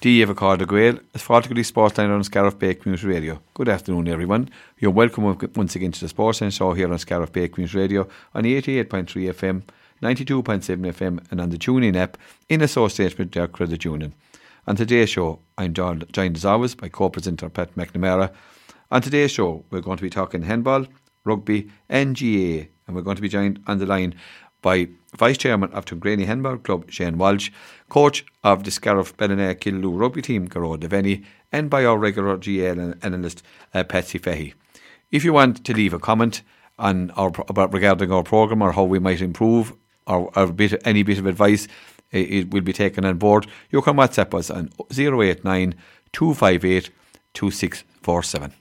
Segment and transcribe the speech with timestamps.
[0.00, 3.42] Díomh Card Gael, as Fartigally Sportsline on Scariff Bay Community Radio.
[3.52, 4.48] Good afternoon, everyone.
[4.78, 5.24] You're welcome
[5.54, 9.62] once again to the Sportsline Show here on Scariff Bay Community Radio on 88.3 FM,
[10.02, 12.16] 92.7 FM, and on the TuneIn app
[12.48, 14.14] in association with Derg Credit Union.
[14.66, 18.32] On today's show, I'm joined as always by co-presenter Pat McNamara.
[18.90, 20.86] On today's show, we're going to be talking handball,
[21.26, 24.14] rugby, and GAA, and we're going to be joined on the line
[24.62, 27.50] by Vice Chairman of Tuamgraney Handball Club, Shane Walsh,
[27.88, 32.94] Coach of the Scariff Ballina Killaloe Rugby Team, Gearoid Devanny, and by our regular GAA
[33.02, 33.42] analyst,
[33.74, 34.54] uh, Patsy Fahy.
[35.10, 36.42] If you want to leave a comment
[36.78, 39.74] on our about regarding our programme or how we might improve
[40.06, 41.66] or, or bit, any bit of advice,
[42.12, 43.46] it, it will be taken on board.
[43.70, 45.74] You can WhatsApp us on 089
[46.12, 46.90] 258
[47.34, 48.52] 2647.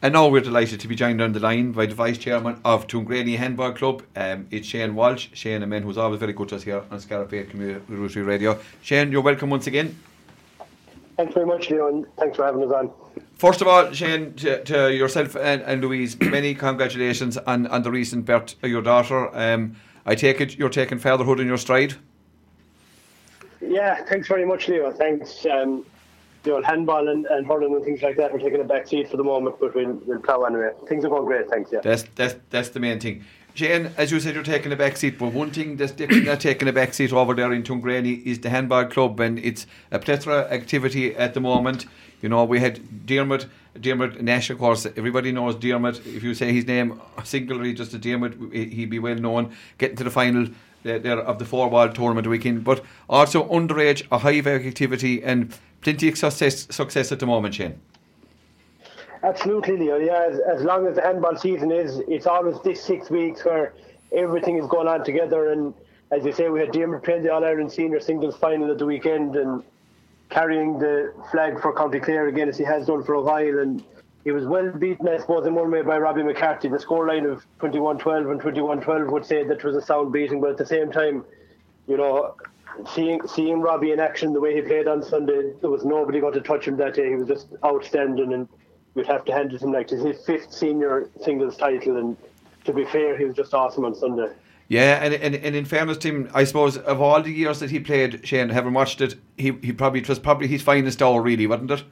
[0.00, 2.86] And now we're delighted to be joined on the line by the Vice Chairman of
[2.86, 4.04] Tuamgraney Handball Club.
[4.14, 5.26] Um, it's Shane Walsh.
[5.32, 8.60] Shane, a man who's always very good to us here on Bay Community Radio.
[8.80, 9.98] Shane, you're welcome once again.
[11.16, 12.06] Thanks very much, Leon.
[12.16, 12.92] Thanks for having us on.
[13.38, 17.90] First of all, Shane, to, to yourself and, and, Louise, many congratulations on, on the
[17.90, 19.36] recent birth of your daughter.
[19.36, 19.74] Um,
[20.06, 21.96] I take it you're taking fatherhood in your stride?
[23.60, 24.92] Yeah, thanks very much, Leo.
[24.92, 25.44] Thanks.
[25.44, 25.84] Um,
[26.48, 29.10] you know, handball and, and hurling and things like that are taking a back seat
[29.10, 30.70] for the moment, but we'll, we'll plough anyway.
[30.88, 31.80] Things are going great, thanks, yeah.
[31.82, 33.24] That's, that's, that's the main thing.
[33.54, 36.40] Shane, as you said, you're taking a back seat, but one thing that's definitely not
[36.40, 39.98] taking a back seat over there in Tuamgraney is the handball club, and it's a
[39.98, 41.84] plethora activity at the moment.
[42.22, 43.46] You know, we had Dermot,
[43.78, 45.98] Dermot Nash, of course, everybody knows Dermot.
[46.06, 49.54] If you say his name singularly, just a Dermot, he'd be well known.
[49.76, 50.48] Getting to the final
[50.82, 56.08] there of the four ball tournament weekend, but also underage, a high activity, and plenty
[56.08, 57.80] of success, success at the moment, Shane.
[59.22, 59.98] Absolutely, Leo.
[59.98, 63.74] Yeah, as, as long as the handball season is, it's always this six weeks where
[64.12, 65.52] everything is going on together.
[65.52, 65.74] And
[66.12, 68.86] as you say, we had Dermot playing the All Ireland Senior Singles Final at the
[68.86, 69.62] weekend and
[70.30, 73.58] carrying the flag for County Clare again as he has done for a while.
[73.58, 73.82] And
[74.24, 76.68] he was well beaten, I suppose, in one way by Robbie McCarthy.
[76.68, 80.58] The scoreline of 21-12 and 21-12 would say that was a sound beating, but at
[80.58, 81.24] the same time,
[81.86, 82.34] you know,
[82.94, 86.34] seeing seeing Robbie in action the way he played on Sunday, there was nobody going
[86.34, 87.08] to touch him that day.
[87.08, 88.48] He was just outstanding, and
[88.94, 91.96] you'd have to hand it to him like his fifth senior singles title.
[91.96, 92.16] And
[92.64, 94.30] to be fair, he was just awesome on Sunday.
[94.68, 97.70] Yeah, and, and and in fairness to him, I suppose of all the years that
[97.70, 101.22] he played, Shane, having watched it, he he probably it was probably his finest hour,
[101.22, 101.84] really, wasn't it?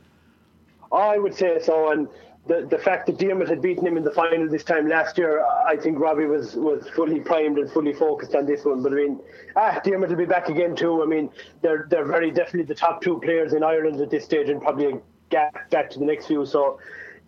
[0.93, 2.09] I would say so, and
[2.47, 5.45] the the fact that Dermot had beaten him in the final this time last year,
[5.45, 8.83] I think Robbie was, was fully primed and fully focused on this one.
[8.83, 9.21] But I mean,
[9.57, 11.03] ah, Dermot will be back again too.
[11.03, 11.31] I mean,
[11.63, 14.87] they're they're very definitely the top two players in Ireland at this stage, and probably
[14.87, 16.47] a gap back to the next few.
[16.47, 16.79] So.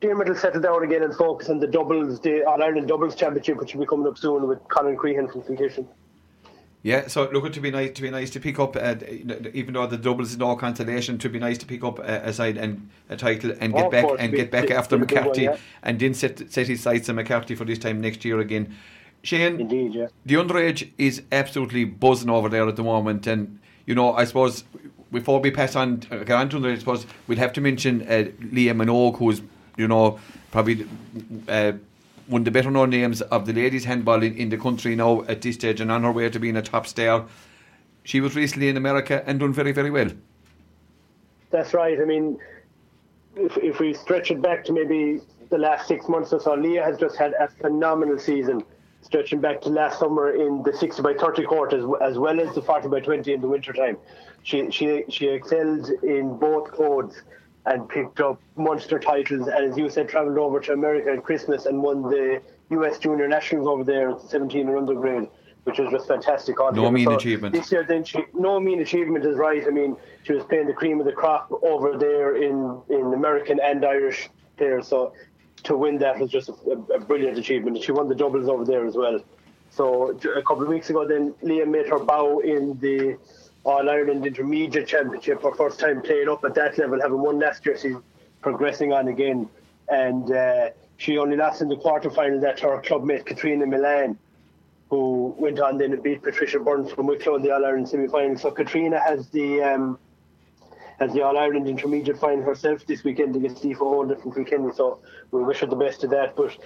[0.01, 3.57] Dermot will settle down again and focus on the doubles, the All Ireland Doubles Championship,
[3.59, 5.89] which will be coming up soon with Colin Crehan from St
[6.83, 8.95] yeah, so look, it to be nice to be nice to pick up, uh,
[9.53, 12.33] even though the doubles is no consolation, to be nice to pick up uh, a
[12.33, 15.61] side and a title and get oh, back and get back after McCarthy, one, yeah.
[15.83, 18.77] and then set set his sights on McCarthy for this time next year again.
[19.23, 20.07] Shane, Indeed, yeah.
[20.25, 24.63] the underage is absolutely buzzing over there at the moment, and you know, I suppose
[25.11, 28.27] before we pass on, uh, on to underage, I suppose we'll have to mention uh,
[28.53, 29.43] Leah Minogue, who's
[29.77, 30.21] you know
[30.53, 30.87] probably
[31.49, 31.73] uh,
[32.29, 35.23] one of the better known names of the ladies handball in, in the country now
[35.23, 37.27] at this stage and on her way to being a top star.
[38.05, 40.11] She was recently in America and done very, very well.
[41.51, 41.99] That's right.
[42.01, 42.39] I mean,
[43.35, 46.85] if, if we stretch it back to maybe the last six months or so, Leah
[46.85, 48.63] has just had a phenomenal season,
[49.01, 52.55] stretching back to last summer in the 60 by 30 court as, as well as
[52.55, 53.97] the 40 by 20 in the wintertime.
[54.43, 57.23] She, she, she excelled in both codes
[57.69, 59.47] and picked up monster titles.
[59.49, 62.41] And as you said, travelled over to America at Christmas and won the
[62.71, 65.29] US Junior Nationals over there at 17 and under grade,
[65.65, 66.57] which was just fantastic.
[66.59, 67.55] No mean so achievement.
[67.55, 69.65] This year, then she, no mean achievement is right.
[69.67, 73.61] I mean, she was playing the cream of the crop over there in, in American
[73.61, 74.89] and Irish players.
[74.89, 75.13] So
[75.65, 77.83] to win that was just a, a brilliant achievement.
[77.83, 79.21] She won the doubles over there as well.
[79.71, 83.19] So a couple of weeks ago, then Leah made her bow in the
[83.65, 87.65] all Ireland Intermediate Championship, her first time playing up at that level, having won last
[87.67, 87.77] year.
[87.77, 87.97] She's
[88.41, 89.49] progressing on again,
[89.89, 94.19] and uh, she only lost in the quarter final that to her clubmate Katrina Milan,
[94.91, 98.09] who went on then and beat Patricia Burns from Wicklow in the All Ireland semi
[98.09, 98.37] final.
[98.37, 99.99] So Katrina has the um,
[100.99, 104.73] has the All Ireland Intermediate final herself this weekend against Aoife Holden from Kilkenny.
[104.75, 105.01] So
[105.31, 106.57] we wish her the best of that, but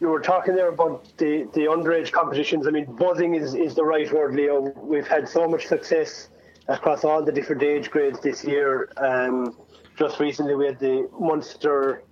[0.00, 2.66] you were talking there about the, the underage competitions.
[2.66, 4.72] I mean, buzzing is, is the right word, Leo.
[4.76, 6.28] We've had so much success
[6.68, 8.90] across all the different age grades this year.
[8.96, 9.56] Um,
[9.96, 12.04] just recently, we had the Munster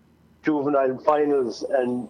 [0.42, 2.08] juvenile finals, and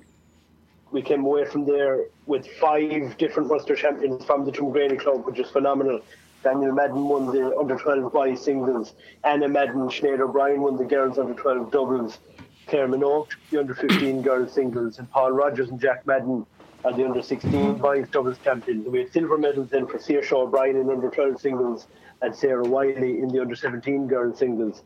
[0.92, 5.38] we came away from there with five different Munster champions from the Tuamgraney club, which
[5.38, 6.00] is phenomenal.
[6.42, 8.94] Daniel Madden won the under 12 boys singles.
[9.24, 12.18] Anna Madden, Sinead O'Brien won the girls under 12 doubles.
[12.66, 14.98] Claire Minogue, the under 15 girls singles.
[14.98, 16.46] And Paul Rogers and Jack Madden
[16.84, 18.86] are the under 16 boys doubles champions.
[18.86, 21.86] We had silver medals then for Saoirse O'Brien in under 12 singles
[22.22, 24.82] and Sarah Wiley in the under 17 girls singles.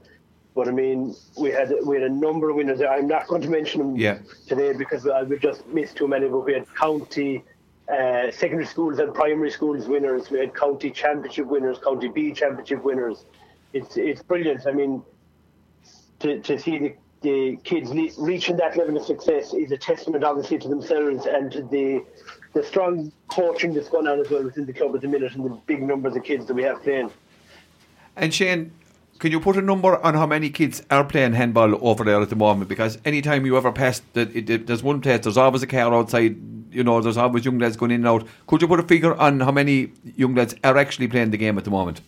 [0.54, 2.80] But I mean, we had we had a number of winners.
[2.82, 4.18] I'm not going to mention them yeah.
[4.48, 6.28] today because I would just miss too many.
[6.28, 7.44] But we had county,
[7.88, 10.28] uh, secondary schools and primary schools winners.
[10.28, 13.24] We had county championship winners, county B championship winners.
[13.72, 14.66] It's it's brilliant.
[14.66, 15.02] I mean,
[16.18, 20.58] to to see the, the kids reaching that level of success is a testament, obviously,
[20.58, 22.04] to themselves and to the
[22.52, 25.44] the strong coaching that's going on as well within the club at the minute and
[25.44, 27.08] the big numbers of kids that we have playing.
[28.16, 28.72] And Shane,
[29.20, 32.28] can you put a number on how many kids are playing handball over there at
[32.28, 32.68] the moment?
[32.68, 36.36] Because anytime you ever pass, that there's one place, there's always a car outside.
[36.72, 38.26] You know, there's always young lads going in and out.
[38.46, 41.56] Could you put a figure on how many young lads are actually playing the game
[41.58, 42.00] at the moment?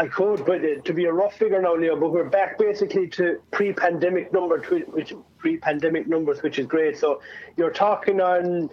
[0.00, 1.94] I could, but uh, to be a rough figure now, Leo.
[1.94, 6.96] But we're back basically to pre-pandemic numbers, which pre-pandemic numbers, which is great.
[6.96, 7.20] So
[7.58, 8.70] you're talking on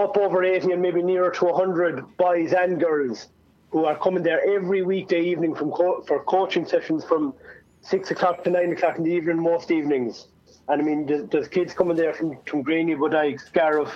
[0.00, 3.26] up over 80 and maybe nearer to 100 boys and girls
[3.70, 7.34] who are coming there every weekday evening from co- for coaching sessions from
[7.80, 10.28] six o'clock to nine o'clock in the evening most evenings.
[10.68, 13.92] And I mean, there's, there's kids coming there from from Greeny, Bodyke, Scariff,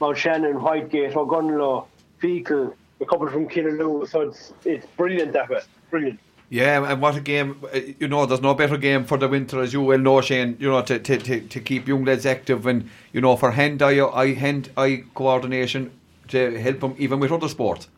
[0.00, 1.86] Mount Shannon, Whitegate, Ogonnelloe,
[2.18, 2.72] Feakle,
[3.02, 4.08] a couple from Killaloe.
[4.08, 5.60] So it's it's brilliant that way,
[5.92, 6.18] brilliant.
[6.50, 7.62] Yeah, and what a game!
[7.98, 10.56] You know, there's no better game for the winter, as you well know, Shane.
[10.58, 14.34] You know, to to, to, to keep young lads active and you know for hand-eye
[14.34, 15.90] hand eye coordination
[16.28, 17.88] to help them even with other sports.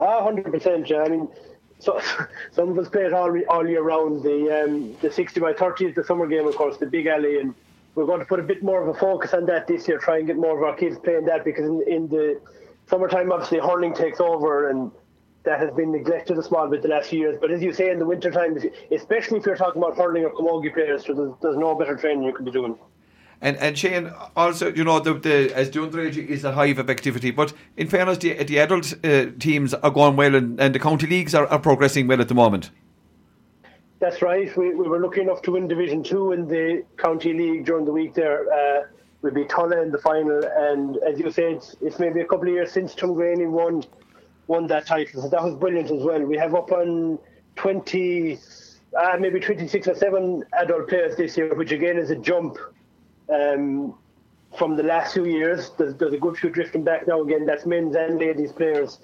[0.00, 0.90] Ah, hundred percent.
[0.90, 1.26] Yeah, I mean,
[1.78, 1.98] so
[2.52, 4.22] some of us play it all all year round.
[4.22, 7.40] The um, the sixty by thirty is the summer game, of course, the big alley,
[7.40, 7.54] and
[7.94, 9.96] we're going to put a bit more of a focus on that this year.
[9.98, 12.40] Try and get more of our kids playing that because in, in the
[12.88, 14.90] summertime, obviously, hurling takes over and
[15.44, 17.38] that has been neglected a small bit the last few years.
[17.40, 18.58] But as you say, in the winter time,
[18.90, 22.24] especially if you're talking about hurling or camogie players, so there's, there's no better training
[22.24, 22.76] you could be doing.
[23.40, 26.88] And and Shane, also, you know, the, the as the underage is a hive of
[26.88, 30.78] activity, but in fairness, the, the adult uh, teams are going well and, and the
[30.78, 32.70] county leagues are, are progressing well at the moment.
[34.00, 34.54] That's right.
[34.56, 37.92] We, we were lucky enough to win Division 2 in the county league during the
[37.92, 38.50] week there.
[38.52, 38.86] Uh,
[39.22, 42.46] we beat Tulla in the final, and as you said, it's, it's maybe a couple
[42.46, 43.82] of years since Tuamgraney won
[44.46, 46.20] won that title, so that was brilliant as well.
[46.20, 47.18] We have up on
[47.56, 48.38] 20,
[48.98, 52.58] uh, maybe 26 or 7 adult players this year, which again is a jump
[53.32, 53.94] um,
[54.56, 55.70] from the last few years.
[55.78, 57.46] There's, there's, a good few drifting back now again.
[57.46, 58.98] That's men's and ladies players.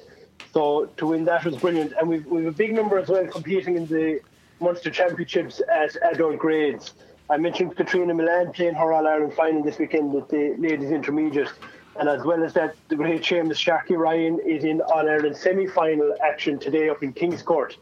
[0.52, 1.92] So to win that was brilliant.
[1.98, 4.20] And we've, we've a big number as well competing in the
[4.60, 6.94] Munster Championships at adult grades.
[7.30, 11.52] I mentioned Katrina Milan playing her All Ireland final this weekend at the ladies intermediate.
[11.98, 15.66] And as well as that, the great Seamus Sharky Ryan is in All Ireland semi
[15.66, 17.76] final action today up in Kingscourt.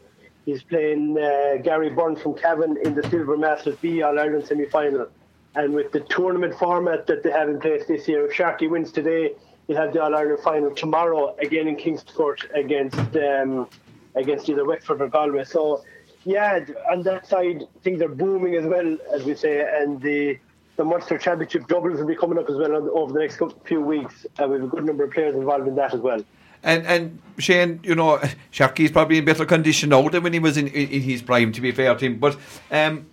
[0.45, 4.65] He's playing uh, Gary Byrne from Cavan in the Silver Masters B All Ireland semi
[4.65, 5.07] final.
[5.55, 8.91] And with the tournament format that they have in place this year, if Sharky wins
[8.91, 9.33] today,
[9.67, 13.67] he'll have the All Ireland final tomorrow again in Kingscourt against um,
[14.15, 15.43] against either Wexford or Galway.
[15.43, 15.83] So,
[16.25, 16.59] yeah,
[16.91, 20.39] on that side, things are booming as well, as we say, and the
[20.79, 24.25] the Munster Championship doubles will be coming up as well over the next few weeks.
[24.37, 26.23] And we have a good number of players involved in that as well.
[26.63, 28.17] And and Shane, you know,
[28.53, 31.51] Sharky's probably in better condition now than when he was in, in, in his prime.
[31.51, 32.37] To be fair to him, but
[32.71, 33.07] um,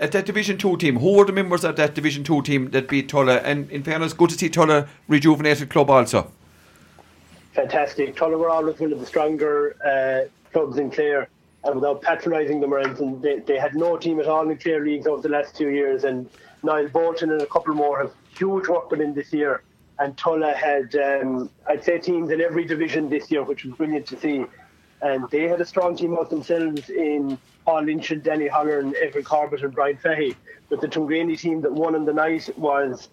[0.00, 2.88] at that Division 2 team, who were the members of that Division 2 team that
[2.88, 3.36] beat Tulla?
[3.36, 6.32] And in fairness, good to see Tulla rejuvenated club also.
[7.52, 8.16] Fantastic.
[8.16, 11.28] Tulla were always one of the stronger uh, clubs in Clare,
[11.62, 14.84] and without patronising them or anything, they, they had no team at all in Clare
[14.84, 16.02] leagues over the last two years.
[16.02, 16.28] And
[16.62, 19.62] Niall Bolton and a couple more have huge work in this year.
[19.98, 24.06] And Tulla had, um, I'd say, teams in every division this year, which was brilliant
[24.06, 24.46] to see.
[25.02, 28.94] And they had a strong team out themselves in Paul Lynch and Danny Holler and
[28.94, 30.34] Evan Corbett and Brian Fahey.
[30.68, 33.08] But the Tuamgraney team that won in the night was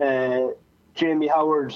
[0.00, 0.48] uh,
[0.94, 1.74] Jamie Howard,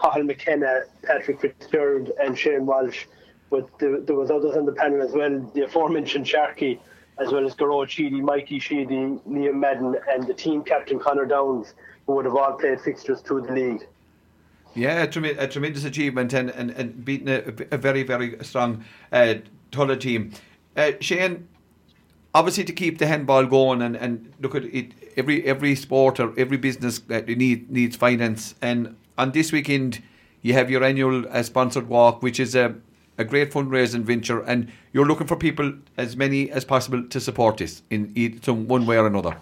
[0.00, 3.06] Cathal McKenna, Patrick Fitzgerald, and Shane Walsh.
[3.50, 6.78] But there, there, was others on the panel as well, the aforementioned Sharky,
[7.18, 11.74] as well as Garrod Sheedy, Mikey Sheedy, Liam Madden, and the team captain Connor Downs,
[12.06, 13.86] who would have all played fixtures through the league.
[14.74, 18.84] Yeah, a, trem- a tremendous achievement and, and, and beating a, a very, very strong
[19.12, 19.34] uh,
[19.70, 20.32] Tulla team.
[20.76, 21.46] Uh, Shane,
[22.34, 26.36] obviously to keep the handball going and, and look at it, every every sport or
[26.36, 28.56] every business that you need, needs finance.
[28.60, 30.02] And on this weekend,
[30.42, 32.74] you have your annual uh, sponsored walk, which is a,
[33.18, 37.58] a great fundraising venture, and you're looking for people as many as possible to support
[37.58, 39.36] this in some one way or another.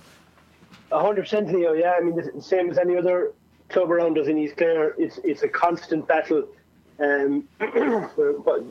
[0.90, 1.72] hundred percent, Leo.
[1.72, 3.32] Yeah, I mean the same as any other
[3.68, 4.94] club around us in East Clare.
[4.98, 6.46] It's it's a constant battle.
[7.00, 8.64] Um, but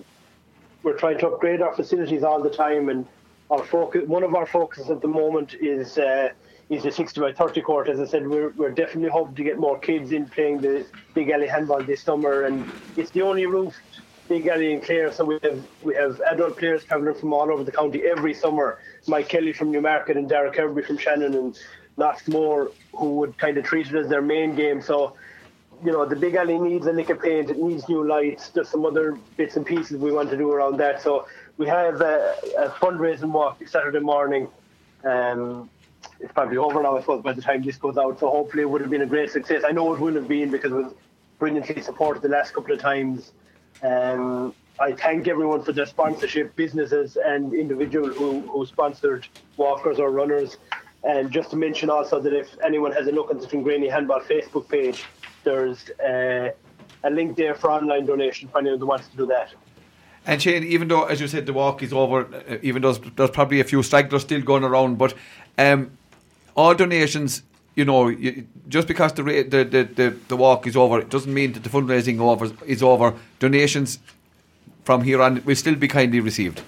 [0.84, 3.06] we're trying to upgrade our facilities all the time, and
[3.50, 6.30] our focus, one of our focuses at the moment is uh,
[6.70, 7.90] is the 60 by 30 court.
[7.90, 11.30] As I said, we're, we're definitely hoping to get more kids in playing the Big
[11.30, 13.91] Alley handball this summer, and it's the only roofed
[14.32, 17.66] Big Alley and Clare, so we have we have adult players travelling from all over
[17.66, 18.80] the county every summer.
[19.06, 21.60] Mike Kelly from Newmarket and Derek Kirby from Shannon, and
[21.98, 24.82] lots more who would kind of treat it as their main game.
[24.82, 25.18] So
[25.84, 28.70] you know, the big alley needs a lick of paint, it needs new lights, there's
[28.70, 31.02] some other bits and pieces we want to do around that.
[31.02, 34.48] So we have a, a fundraising walk Saturday morning.
[35.04, 35.70] Um,
[36.22, 38.18] it's probably over now, I suppose, by the time this goes out.
[38.22, 39.64] So hopefully it would have been a great success.
[39.68, 40.94] I know it will have been because it was
[41.38, 43.34] brilliantly supported the last couple of times.
[43.84, 50.12] Um, I thank everyone for their sponsorship, businesses and individuals who, who sponsored walkers or
[50.12, 50.58] runners.
[51.04, 54.22] And just to mention also that if anyone has a look at the Tuamgraney Handball
[54.22, 55.06] Facebook page,
[55.44, 56.50] there's uh,
[57.04, 59.54] a link there for online donation for anyone who wants to do that.
[60.26, 63.32] And Shane, even though, as you said, the walk is over, uh, even though there's
[63.32, 65.16] probably a few stragglers still going around, but
[65.58, 65.98] um,
[66.56, 67.42] all donations,
[67.76, 71.54] you know, you, just because the, the, the, the, walk is over, it doesn't mean
[71.54, 73.14] that the fundraising over is over.
[73.40, 74.00] Donations
[74.84, 76.62] from here on will still be kindly received.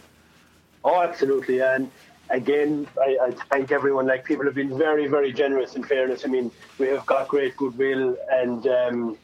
[0.83, 1.61] Oh, absolutely.
[1.61, 1.91] And
[2.29, 4.07] again, I, I, thank everyone.
[4.07, 5.75] Like people have been very, very generous.
[5.75, 9.17] In fairness, I mean, we have got great goodwill, and um,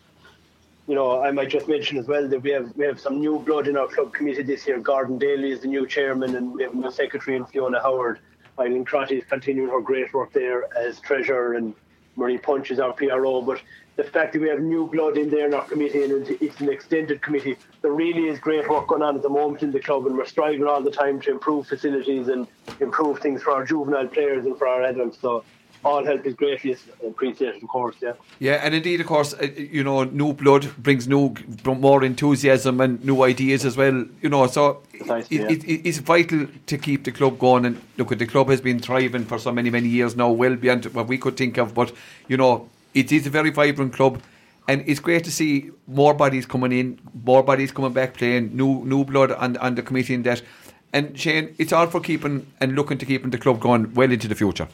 [0.88, 3.40] you know, I might just mention as well that we have we have some new
[3.40, 4.80] blood in our club committee this year.
[4.80, 8.20] Gordon Daly is the new chairman, and we have a new secretary in Fiona Howard.
[8.60, 11.74] Eileen Crotty is continuing her great work there as treasurer, and
[12.16, 13.42] Marie Punch is our PRO.
[13.42, 13.62] But
[13.96, 16.70] the fact that we have new blood in there in our committee and it's an
[16.70, 20.06] extended committee, there really is great work going on at the moment in the club,
[20.06, 22.48] and we're striving all the time to improve facilities and
[22.82, 25.20] improve things for our juvenile players and for our adults.
[25.22, 25.44] So
[25.84, 27.96] all help is greatly appreciated, of course.
[28.02, 28.14] Yeah.
[28.40, 31.34] Yeah, and indeed, of course, uh, you know, new blood brings new,
[31.66, 34.06] more enthusiasm and new ideas as well.
[34.22, 37.66] You know, so it, it, it's vital to keep the club going.
[37.66, 40.56] And look, at the club has been thriving for so many, many years now, well
[40.56, 41.74] beyond what we could think of.
[41.74, 41.94] But
[42.28, 44.22] you know, it is a very vibrant club.
[44.68, 48.86] And it's great to see more bodies coming in, more bodies coming back playing, new
[48.86, 50.44] new blood on, on the committee and that.
[50.92, 54.28] And Shane, it's all for keeping and looking to keeping the club going well into
[54.28, 54.68] the future.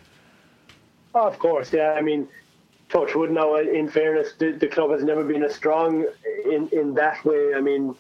[1.16, 1.94] Oh, of course, yeah.
[1.94, 2.28] I mean,
[2.90, 6.06] Touchwood now, in fairness, the, the club has never been as strong
[6.44, 7.54] in, in that way.
[7.56, 7.96] I mean,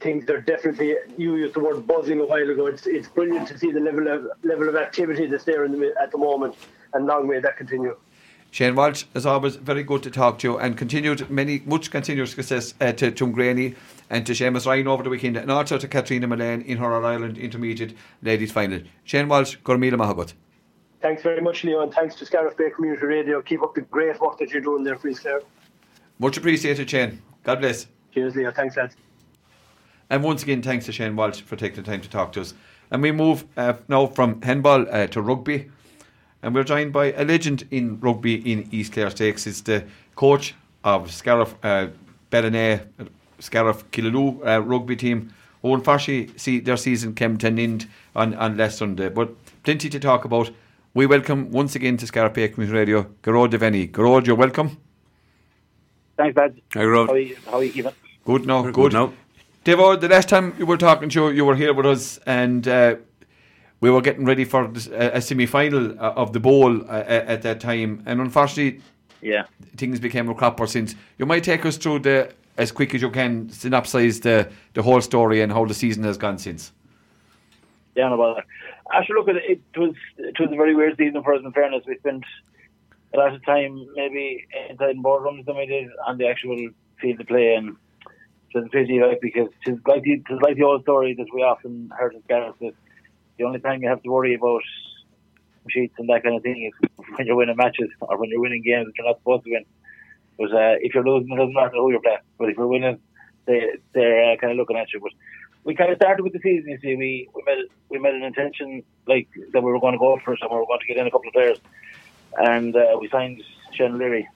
[0.00, 2.66] things are definitely, you used the word buzzing a while ago.
[2.66, 6.12] It's, it's brilliant to see the level of level of activity that's there the, at
[6.12, 6.54] the moment,
[6.92, 7.96] and long may that continue.
[8.50, 12.28] Shane Walsh, as always, very good to talk to you and continued many much continued
[12.28, 13.76] success uh, to Tuamgraney
[14.10, 17.38] and to Seamus Ryan over the weekend and also to Katrina Mullane in her Ireland
[17.38, 18.82] Intermediate Ladies Final.
[19.04, 20.34] Shane Walsh, Gormila Mahagut.
[21.02, 23.42] Thanks very much, Leo, and thanks to Scariff Bay Community Radio.
[23.42, 25.42] Keep up the great work that you're doing there, please, Claire.
[26.20, 27.20] Much appreciated, Shane.
[27.42, 27.88] God bless.
[28.14, 28.52] Cheers, Leo.
[28.52, 28.94] Thanks, lads.
[30.10, 32.54] And once again, thanks to Shane Walsh for taking the time to talk to us.
[32.92, 35.70] And we move uh, now from handball uh, to rugby.
[36.40, 39.46] And we're joined by a legend in rugby in East Clare Stakes.
[39.48, 40.54] It's the coach
[40.84, 41.88] of Scariff uh,
[42.30, 42.82] Ballina,
[43.40, 45.32] Scariff Killaloe uh, rugby team.
[45.64, 49.08] Oh, unfortunately, see their season came to an end on, on last Sunday.
[49.08, 49.30] But
[49.64, 50.50] plenty to talk about
[50.94, 53.90] we welcome once again to Scariff Bay Community Radio, Gearóid Devanny.
[53.90, 54.76] Gearóid, you're welcome.
[56.16, 56.60] Thanks, Bad.
[56.74, 57.06] Hi, Gearóid.
[57.06, 57.92] How are you, how are you keeping?
[58.24, 58.74] Good now, good.
[58.74, 59.12] good now.
[59.64, 62.66] Devo, the last time you were talking to you, you were here with us and
[62.68, 62.96] uh,
[63.80, 67.42] we were getting ready for a, a semi final uh, of the bowl uh, at
[67.42, 68.02] that time.
[68.04, 68.82] And unfortunately,
[69.20, 69.44] yeah,
[69.76, 70.94] things became a cropper since.
[71.16, 75.00] You might take us through the, as quick as you can, synopsize the, the whole
[75.00, 76.72] story and how the season has gone since.
[77.94, 78.44] Yeah, no bother.
[78.92, 81.42] Actually, look, it, it was it was a very weird season for us.
[81.44, 82.24] In fairness, we spent
[83.14, 86.56] a lot of time maybe inside boardrooms than we did on the actual
[87.00, 87.76] field of play, and
[88.54, 91.42] it was a like because it's like the, it's like the old story that we
[91.42, 92.72] often heard in Gareth that
[93.38, 94.62] the only time you have to worry about
[95.68, 98.62] sheets and that kind of thing is when you're winning matches or when you're winning
[98.62, 99.64] games that you're not supposed to win.
[100.38, 102.18] But uh, if you're losing, it doesn't matter who you're playing.
[102.38, 102.98] But if you're winning,
[103.46, 105.00] they they're uh, kind of looking at you.
[105.00, 105.12] But
[105.64, 106.70] we kind of started with the season.
[106.70, 109.98] You see, we we made we made an intention like that we were going to
[109.98, 111.58] go for it, and we were going to get in a couple of players,
[112.36, 113.42] and uh, we signed
[113.74, 114.28] Shane Leary,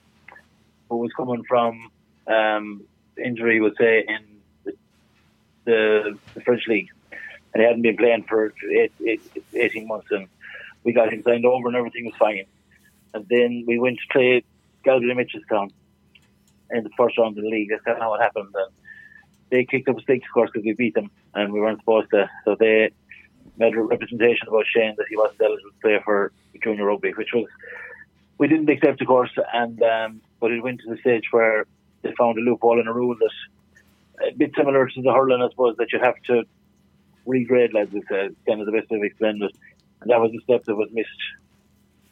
[0.89, 1.91] who was coming from
[2.27, 2.83] um,
[3.23, 4.73] injury, would say, in
[5.65, 9.21] the, the, French league, and he hadn't been playing for eight, eight,
[9.53, 10.27] 18 months, and
[10.83, 12.45] we got him signed over, and everything was fine.
[13.13, 14.43] And then we went to play
[14.85, 15.71] Galway Mitchelstown
[16.71, 17.69] in the first round of the league.
[17.69, 18.53] That's kind of what happened.
[18.53, 18.71] And
[19.49, 22.09] they kicked up a stink, of course, because we beat them and we weren't supposed
[22.11, 22.29] to.
[22.45, 22.91] So they
[23.57, 26.31] made a representation about Shane that he wasn't eligible to play for
[26.63, 27.47] junior rugby, which was
[28.37, 29.31] we didn't accept, of course.
[29.53, 31.65] And um, but it went to the stage where
[32.01, 35.49] they found a loophole in a rule that a bit similar to the hurling, I
[35.49, 36.43] suppose, that you have to
[37.25, 37.93] regrade, lads.
[37.93, 39.55] It's uh, kind of the best I've explained it.
[40.01, 41.09] And that was the step that was missed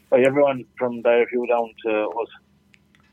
[0.10, 2.30] by everyone from the IRFU down to us.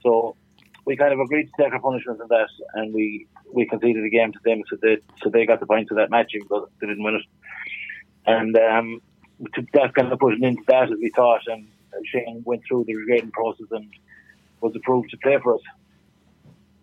[0.02, 0.36] So
[0.84, 4.08] we kind of agreed to take our punishment in that, and we we conceded a
[4.08, 6.68] game to them, so they so they got the points of that match, even though
[6.80, 7.22] they didn't win it.
[8.26, 9.02] And um,
[9.72, 11.66] that kind of put an end to that as we thought, and
[12.04, 13.88] Shane went through the regrading process and
[14.60, 15.62] was approved to play for us.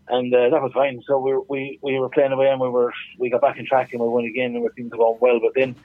[0.08, 1.02] And uh, that was fine.
[1.06, 3.94] So we, we we were playing away, and we were we got back in track,
[3.94, 5.40] and we won again, and things were going well.
[5.40, 5.76] But then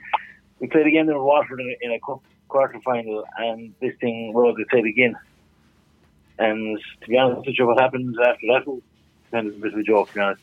[0.59, 4.55] we played again in Waterford in, in a cup quarter final, and this thing rose
[4.57, 5.15] its head again.
[6.37, 8.81] And to be honest with you, what happened after that was
[9.31, 10.09] kind of a bit of a joke.
[10.09, 10.41] To be honest,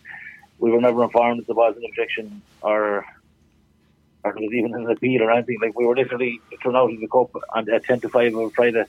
[0.62, 3.04] we were never informed that there was an objection or
[4.24, 5.58] or was even an appeal or anything.
[5.60, 8.50] Like we were literally thrown out of the cup and at ten to five on
[8.50, 8.84] Friday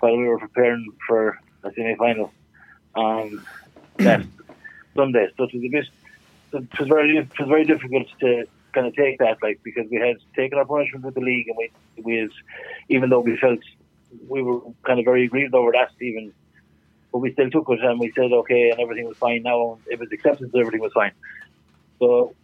[0.00, 2.32] while we were preparing for a semi final
[2.96, 3.40] on
[3.98, 4.26] that
[4.96, 5.28] Sunday.
[5.36, 5.86] So it was a bit.
[6.52, 9.98] It was very it was very difficult to kind of take that, like because we
[9.98, 11.70] had taken our punishment with the league, and we
[12.02, 12.30] we had,
[12.88, 13.60] even though we felt
[14.28, 16.32] we were kind of very aggrieved over that, even,
[17.16, 19.42] but we still took it and we said okay, and everything was fine.
[19.42, 21.12] Now it was accepted that everything was fine.
[21.98, 22.34] So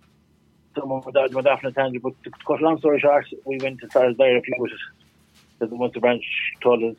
[0.75, 3.27] someone went, out, went off on a tangent, but to cut a long story short,
[3.45, 5.69] we went to start there a few with it.
[5.69, 6.25] Because the branch
[6.63, 6.97] told us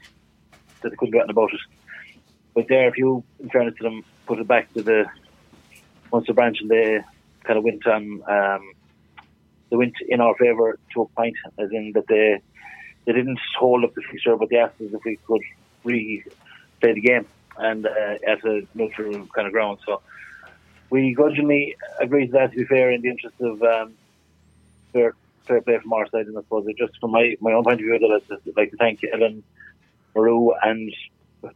[0.81, 1.61] that they couldn't do anything about it.
[2.53, 5.05] But there, a few, in fairness to them, put it back to the
[6.11, 6.99] Munster branch and they
[7.43, 8.71] kind of went on um,
[9.71, 12.39] they went in our favour to a point, as in that they
[13.07, 15.41] they didn't hold up the fixture, but they asked us if we could
[15.83, 17.25] replay the game
[17.57, 19.79] and uh, at a neutral kind of ground.
[19.85, 20.01] So
[20.89, 22.51] we grudgingly agreed to that.
[22.51, 23.93] To be fair, in the interest of um,
[24.91, 27.79] fair fair play from our side, and I suppose just from my my own point
[27.79, 29.43] of view, I'd like to thank Ellen
[30.15, 30.93] Maru and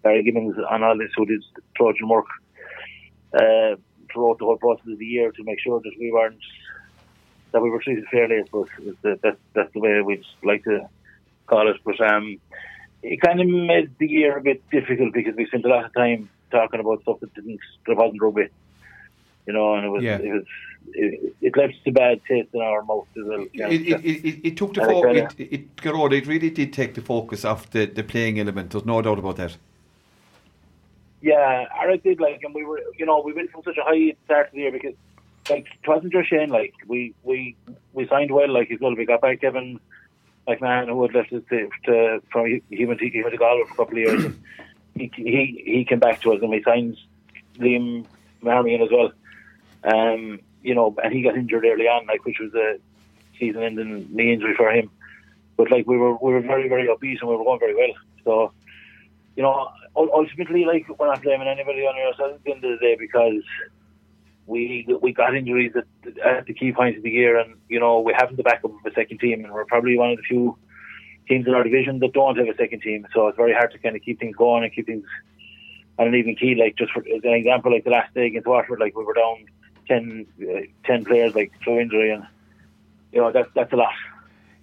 [0.02, 1.44] Barry Gibbons and all this who did
[1.76, 2.26] Trojan work
[3.34, 3.76] uh,
[4.12, 6.42] throughout the whole process of the year to make sure that we weren't
[7.52, 8.38] that we were treated fairly.
[8.40, 8.68] I suppose
[9.04, 10.90] the, that's that's the way we'd like to
[11.46, 11.78] call it.
[11.84, 12.40] But um,
[13.04, 15.94] it kind of made the year a bit difficult because we spent a lot of
[15.94, 18.48] time talking about stuff that didn't that wasn't rugby.
[19.46, 20.18] You know, and it was Yeah.
[20.18, 20.44] it was
[20.94, 23.46] it, it left a bad taste in our mouth as well.
[23.52, 23.70] you know.
[23.70, 25.34] It, it, it, it, took the it focus.
[25.38, 28.72] It, it, it really did take the focus off the, the playing element.
[28.72, 29.58] There's no doubt about that.
[31.22, 34.16] Yeah, I did like, and we were, you know, we went from such a high
[34.26, 34.94] start to the year because,
[35.50, 36.50] like, it wasn't just Shane.
[36.50, 37.56] Like, we we
[37.94, 38.52] we signed well.
[38.52, 39.80] Like, as well, we got back Kevin
[40.48, 43.64] McMahon, who had left us to, to from he went to, he went to Galway
[43.68, 44.34] for a couple of years.
[44.96, 46.98] he he he came back to us, and we signed
[47.58, 48.06] Liam
[48.42, 49.12] Marmion as well.
[49.84, 52.80] Um, you know, and he got injured early on, like, which was a
[53.40, 54.90] season-ending knee injury for him.
[55.56, 57.94] But like, we were we were very very upbeat, and we were going very well.
[58.24, 58.52] So
[59.36, 62.86] you know, ultimately, like we're not blaming anybody on ourselves at the end of the
[62.86, 63.44] day because
[64.48, 68.00] we we got injuries at, at the key points of the year, and you know
[68.00, 70.58] we haven't the backup of a second team, and we're probably one of the few
[71.28, 73.06] teams in our division that don't have a second team.
[73.14, 75.06] So it's very hard to kind of keep things going and keep things
[76.00, 76.56] on an even key.
[76.56, 79.14] Like just for as an example, like the last day against Waterford, like we were
[79.14, 79.46] down
[79.88, 82.26] 10, uh, 10 players, like through injury, and
[83.12, 83.94] you know that's that's a lot.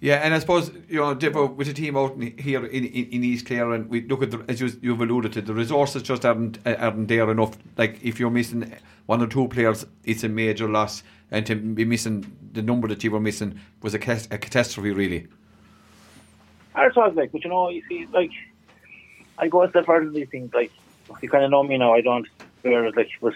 [0.05, 3.23] Yeah, and I suppose you know, with a team out in, here in, in, in
[3.23, 6.23] East Clare, and we look at the, as you, you've alluded to, the resources just
[6.23, 7.57] aren't uh, aren't there enough.
[7.75, 8.71] Like if you're missing
[9.07, 13.03] one or two players, it's a major loss, and to be missing the number that
[13.03, 15.25] you were missing was a, a catastrophe, really.
[16.75, 18.29] I was like, but you know, you see, like,
[19.39, 20.53] I go a step further these things.
[20.53, 20.71] Like,
[21.23, 21.95] you kind of know me now.
[21.95, 22.27] I don't
[22.63, 22.95] it.
[22.95, 23.33] Like, but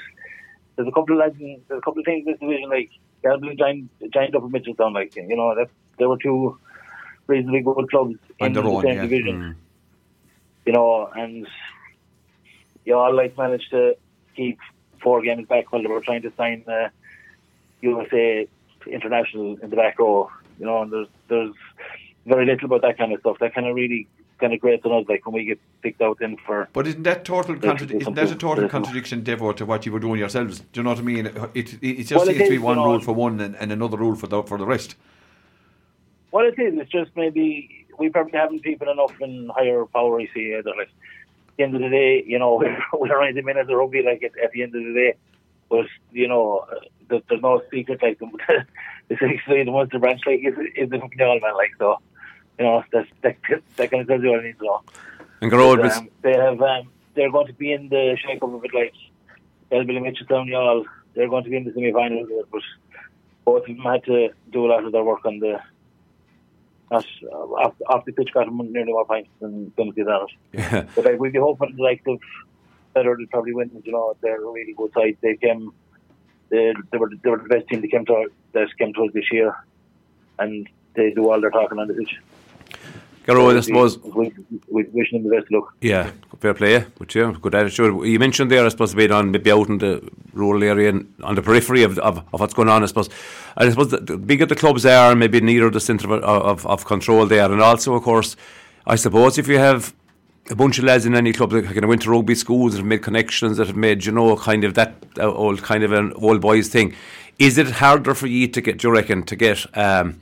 [0.75, 2.69] there's a couple of lads, there's a couple of things in this division.
[2.69, 2.91] Like,
[3.23, 4.93] Galway joined, joined up with Mitchelstown.
[4.93, 6.57] Like, you know, that there were two
[7.27, 9.01] reasonably good clubs in the own, same yeah.
[9.03, 9.41] division.
[9.41, 9.55] Mm.
[10.65, 11.47] You know, and
[12.85, 13.95] you all like managed to
[14.35, 14.59] keep
[15.01, 16.89] four games back while they were trying to sign uh,
[17.81, 18.47] USA
[18.88, 20.29] international in the back row.
[20.59, 21.55] You know, and there's there's
[22.25, 23.38] very little about that kind of stuff.
[23.39, 24.07] That kind of really
[24.39, 26.67] kind of grates on us, like when we get picked out in for.
[26.73, 30.19] But isn't that total isn't that a total contradiction, Devo, to what you were doing
[30.19, 30.62] yourselves?
[30.71, 31.27] Do you know what I mean?
[31.27, 32.91] It, it, it just Well, it seems to be one you know.
[32.91, 34.95] rule for one and, and another rule for the for the rest.
[36.31, 40.19] What it is, it's just maybe we probably haven't people enough in higher power.
[40.19, 40.87] You see, like at
[41.57, 42.55] the end of the day, you know,
[42.93, 44.03] we're, only the minutes of rugby.
[44.03, 45.13] Like at, at the end of the day,
[45.69, 46.75] but you know, uh,
[47.09, 48.01] there- there's no secret.
[48.01, 48.65] Like the
[49.09, 51.55] essentially the Munster branch like is is the fucking all man.
[51.55, 51.97] Like so,
[52.57, 53.37] you know, that's that
[53.77, 54.81] that kind of tells you what I need to know.
[55.41, 58.53] And Gerard was um, they have um, they're going to be in the shake up
[58.53, 58.93] of it like
[59.71, 62.61] Elbilly Mitchelstown y'all they're going to be in the semi finals but
[63.45, 65.59] both of them had to do a lot of their work on the
[66.91, 70.28] uh, off, off the pitch got them nearly more points than going to get on
[70.28, 70.36] it.
[70.54, 70.86] yeah.
[70.95, 72.17] But like we'd be hoping like the
[72.93, 75.17] better would probably win, you know, they're a really good side.
[75.21, 75.71] They came
[76.49, 79.12] they, they were they were the best team that came to that came to us
[79.13, 79.56] this year.
[80.39, 82.17] and they do all their talking on the pitch.
[83.29, 83.99] Garo, I suppose.
[83.99, 84.33] We,
[84.69, 85.73] we wish them the best luck.
[85.81, 86.85] Yeah, fair play.
[86.97, 88.05] Good, yeah, good attitude.
[88.05, 91.35] You mentioned there, I suppose, being on maybe out in the rural area and on
[91.35, 92.81] the periphery of, of, of what's going on.
[92.81, 93.09] I suppose.
[93.55, 96.85] I suppose the, the bigger the clubs are, maybe nearer the centre of, of, of
[96.85, 98.35] control they are, and also, of course,
[98.87, 99.93] I suppose if you have
[100.49, 102.79] a bunch of lads in any club that kind of went to rugby schools that
[102.79, 106.13] have made connections that have made you know kind of that old kind of an
[106.13, 106.95] old boys thing.
[107.37, 108.79] Is it harder for you to get?
[108.79, 109.65] Do you reckon to get?
[109.77, 110.19] Um,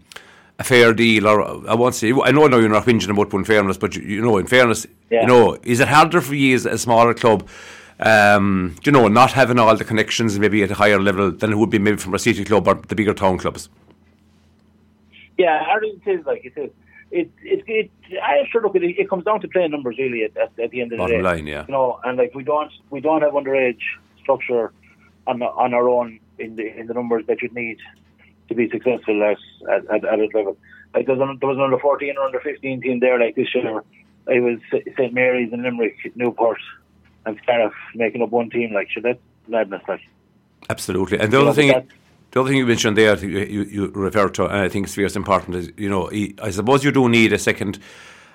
[0.60, 2.12] a fair deal, or I won't say.
[2.12, 5.22] I know now you're not whinging about unfairness, but you, you know, in fairness, Yeah.
[5.22, 7.48] you know, is it harder for you as a smaller club?
[8.00, 11.58] Um, you know, not having all the connections maybe at a higher level than it
[11.58, 13.70] would be maybe from a city club or the bigger town clubs.
[15.38, 16.72] Yeah, Ireland is like it is.
[17.12, 17.91] It it it.
[18.22, 19.00] I sure look at it.
[19.00, 21.22] It comes down to playing numbers really at, at, at the end of the day.
[21.22, 21.65] line, yeah.
[21.67, 23.80] You know, and like we don't we don't have underage
[24.22, 24.72] structure
[25.26, 27.78] on on our own in the in the numbers that you'd need
[28.50, 29.38] to be successful at
[29.70, 30.58] at, at, at a level.
[30.94, 33.54] Like there's an, there was an under fourteen or under fifteen team there like this
[33.54, 33.84] year.
[34.28, 34.60] It was
[34.98, 36.60] St Mary's and Limerick, Newport,
[37.26, 38.74] and Scariff making up one team.
[38.74, 39.82] Like, sure, that's madness.
[39.88, 40.02] Like,
[40.70, 41.20] Absolutely.
[41.20, 41.88] And the You other thing,
[42.32, 44.96] the other thing you mentioned there, you, you, you refer to, and I think it's
[44.96, 47.80] very important, is you know, I I suppose you do need a second,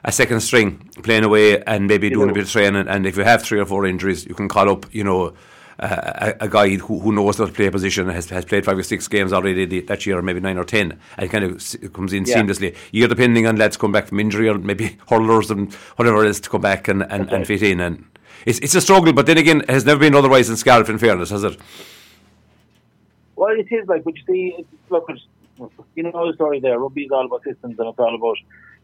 [0.04, 2.88] a second string playing away and maybe doing a bit of training.
[2.88, 5.34] And if you have three or four injuries, you can call up, you know.
[5.80, 8.44] Uh, a, a guy who, who knows how to play a position and has, has
[8.44, 11.30] played five or six games already the- that year, or maybe nine or ten, and
[11.30, 12.36] kind of s- comes in Yeah.
[12.42, 12.76] seamlessly.
[12.92, 16.40] You're depending on lads come back from injury or maybe hurlers and whatever it is
[16.40, 17.80] to come back and, and, and fit in.
[17.80, 18.04] And
[18.46, 20.98] it's, it's a struggle, but then again, it has never been otherwise in Scariff, in
[20.98, 21.58] fairness, has it?
[23.36, 25.08] Well, it is like, but you see, look,
[25.94, 26.78] you know the story there.
[26.78, 28.36] Rugby is all about systems, and it's all about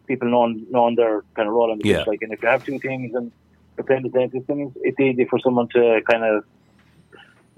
[0.07, 1.99] people knowing knowing their kind of role on the Yeah.
[1.99, 2.07] pitch.
[2.09, 3.31] Like, and if you have two teams and
[3.77, 6.45] they're playing the same systems, it's easy for someone to kind of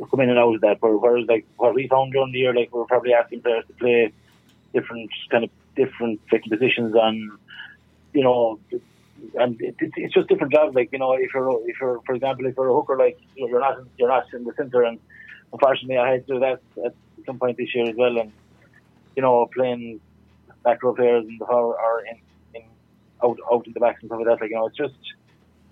[0.06, 0.80] come in and out of that.
[0.80, 3.64] Where- Whereas, like what we found during the year, like we we're probably asking players
[3.66, 4.12] to play
[4.72, 7.38] different kind of different positions on,
[8.12, 8.58] you know.
[9.34, 10.74] And it, it, it's just different jobs.
[10.74, 13.60] Like you know, if you're if you're for example, if you're a hooker, like you're
[13.60, 14.98] not you're not in the centre, and
[15.52, 16.94] unfortunately, I had to do that at
[17.26, 18.16] some point this year as well.
[18.18, 18.32] And
[19.16, 20.00] you know, playing
[20.64, 22.18] back row players the power or in,
[22.54, 22.62] in
[23.22, 24.40] out out in the backs and stuff like that.
[24.40, 24.94] Like you know, it's just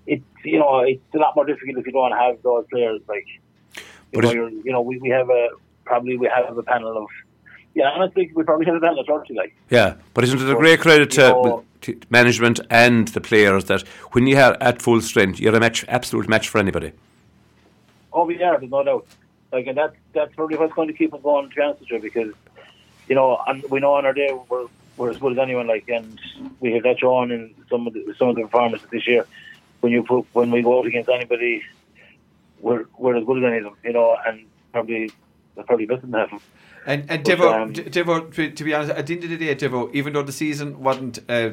[0.07, 3.01] it's you know it's a lot more difficult if you don't have those players.
[3.09, 3.27] Like
[4.13, 5.49] But you know, we, we have a
[5.85, 7.09] probably we have a panel of
[7.75, 7.91] yeah.
[7.91, 9.35] Honestly, we probably have a panel of thirty.
[9.35, 13.65] Like Yeah, but isn't it a great credit to, know- to management and the players
[13.65, 16.93] that when you are at full strength, you're a match, absolute match for anybody?
[18.13, 18.59] Oh, we are.
[18.59, 19.07] There's no doubt.
[19.53, 21.49] Like, and that's that's probably what's going to keep us going.
[21.51, 22.33] To be honest with you, because
[23.09, 24.67] you know, and we know on our day we're
[24.97, 25.67] we're as good as anyone.
[25.67, 26.21] Like, and
[26.61, 29.27] we have that shown in some of the some of the performances this year.
[29.81, 31.63] When you put when we go out against anybody,
[32.61, 33.77] we're we're as good as any of them.
[33.85, 35.11] You know, and probably
[35.67, 36.41] probably better than them.
[36.87, 39.37] And, and But, Devo, um, Devo to, to be honest, at the end of the
[39.37, 41.51] day, Devo, even though the season wasn't uh,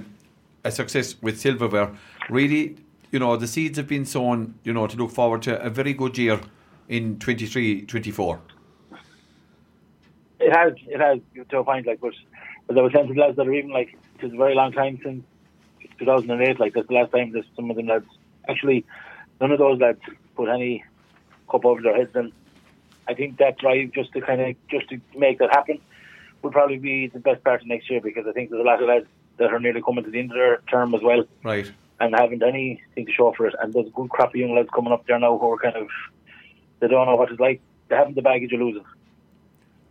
[0.64, 1.92] a success with silverware,
[2.30, 2.78] really,
[3.12, 5.94] you know, the seeds have been sown, you know, to look forward to a very
[5.94, 6.40] good year
[6.88, 8.40] in 23 24.
[10.40, 11.88] It has, it has to a point.
[11.88, 12.14] Like, but,
[12.70, 15.24] were plenty of lads that are even like it's a very long time since
[16.00, 16.60] 2008.
[16.60, 18.06] Like that's the last time that some of them lads
[18.48, 18.86] actually
[19.42, 20.00] none of those lads
[20.36, 20.84] put any
[21.50, 22.32] cup over their heads, and
[23.08, 25.80] I think that drive just to kind of just to make that happen
[26.42, 28.82] would probably be the best part of next year because I think there's a lot
[28.82, 31.70] of lads that are nearly coming to the end of their term as well Right.
[32.00, 33.56] and haven't anything to show for it.
[33.60, 35.76] And there's a good crop of young lads coming up there now who are kind
[35.76, 35.88] of
[36.80, 37.62] they don't know what it's like.
[37.90, 38.84] They haven't the baggage of losing.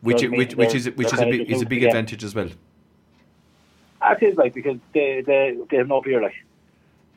[0.01, 2.35] Which, So it which, which is which is a big is a big advantage as
[2.35, 2.49] well.
[4.01, 6.35] That is like because they they they have no fear like.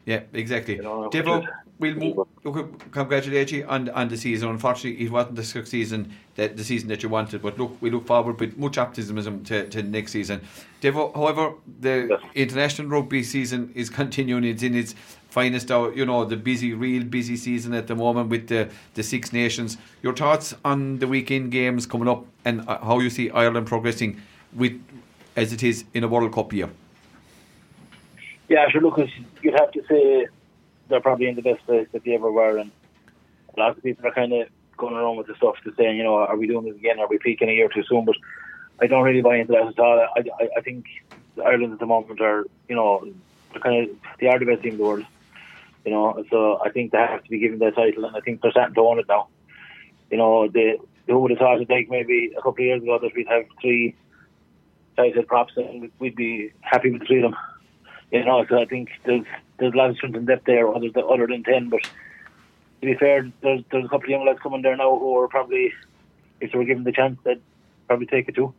[0.05, 0.75] Yeah, exactly.
[0.77, 1.45] You know, Devo,
[1.79, 4.49] we'll move, look, congratulate you on, on the season.
[4.49, 8.05] Unfortunately, it wasn't the season that the season that you wanted, but look, we look
[8.07, 10.41] forward with much optimism to, to next season.
[10.81, 12.21] Devo, however, the Yes.
[12.35, 14.43] international rugby season is continuing.
[14.43, 14.95] It's in its
[15.29, 15.93] finest hour.
[15.93, 19.77] You know, the busy, real busy season at the moment with the the Six Nations.
[20.03, 24.21] Your thoughts on the weekend games coming up and uh, how you see Ireland progressing
[24.53, 24.81] with
[25.35, 26.69] as it is in a World Cup year.
[28.49, 28.81] Yeah, sure.
[28.81, 28.97] Look,
[29.41, 30.27] you'd have to say
[30.89, 32.71] they're probably in the best place that they ever were, and
[33.55, 34.47] a lot of people are kind of
[34.77, 36.99] going around with the stuff to saying, you know, are we doing this again?
[36.99, 38.05] Are we peaking a year too soon?
[38.05, 38.15] But
[38.79, 39.99] I don't really buy into that at all.
[39.99, 40.85] I, I, I think
[41.43, 43.07] Ireland at the moment are, you know,
[43.51, 45.05] they're kind of they are the best team in the world.
[45.85, 48.41] You know, so I think they have to be given their title, and I think
[48.41, 49.27] they're starting to own it now.
[50.11, 52.99] You know, they who would have thought it like maybe a couple of years ago
[53.01, 53.95] that we'd have three
[54.97, 57.39] title props and we'd be happy with three of them.
[58.11, 59.25] You know, so I think there's
[59.57, 61.69] there's a lot of strength and depth there, other than other than ten.
[61.69, 65.17] But to be fair, there's there's a couple of young lads coming there now who
[65.17, 65.73] are probably,
[66.39, 67.41] if they were given the chance, they'd
[67.87, 68.53] probably take it too.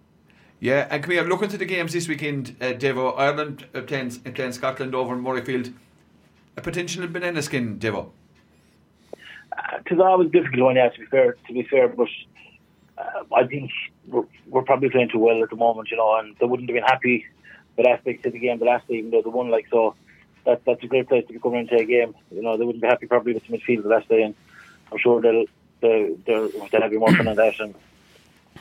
[0.60, 4.20] Yeah, and come here, looking to the games this weekend, uh, Devo, Ireland uh, playing,
[4.26, 5.72] uh, playing Scotland over in Murrayfield.
[6.56, 8.10] A potential banana skin, Devo.
[9.52, 12.08] Uh, it's always difficult one, yeah, to be fair, to be fair, but
[12.98, 13.70] uh, I think
[14.08, 16.74] we're, we're probably playing too well at the moment, you know, and they wouldn't have
[16.74, 17.24] been happy
[17.78, 19.94] with aspects of the game the last day, even though they won, like, so
[20.44, 22.14] that, that's a great place to be coming into a game.
[22.30, 24.34] You know, they wouldn't be happy probably with the midfield the last day, and
[24.92, 25.44] I'm sure they'll,
[25.80, 27.58] they'll, they'll, they'll have been working on that.
[27.60, 27.74] And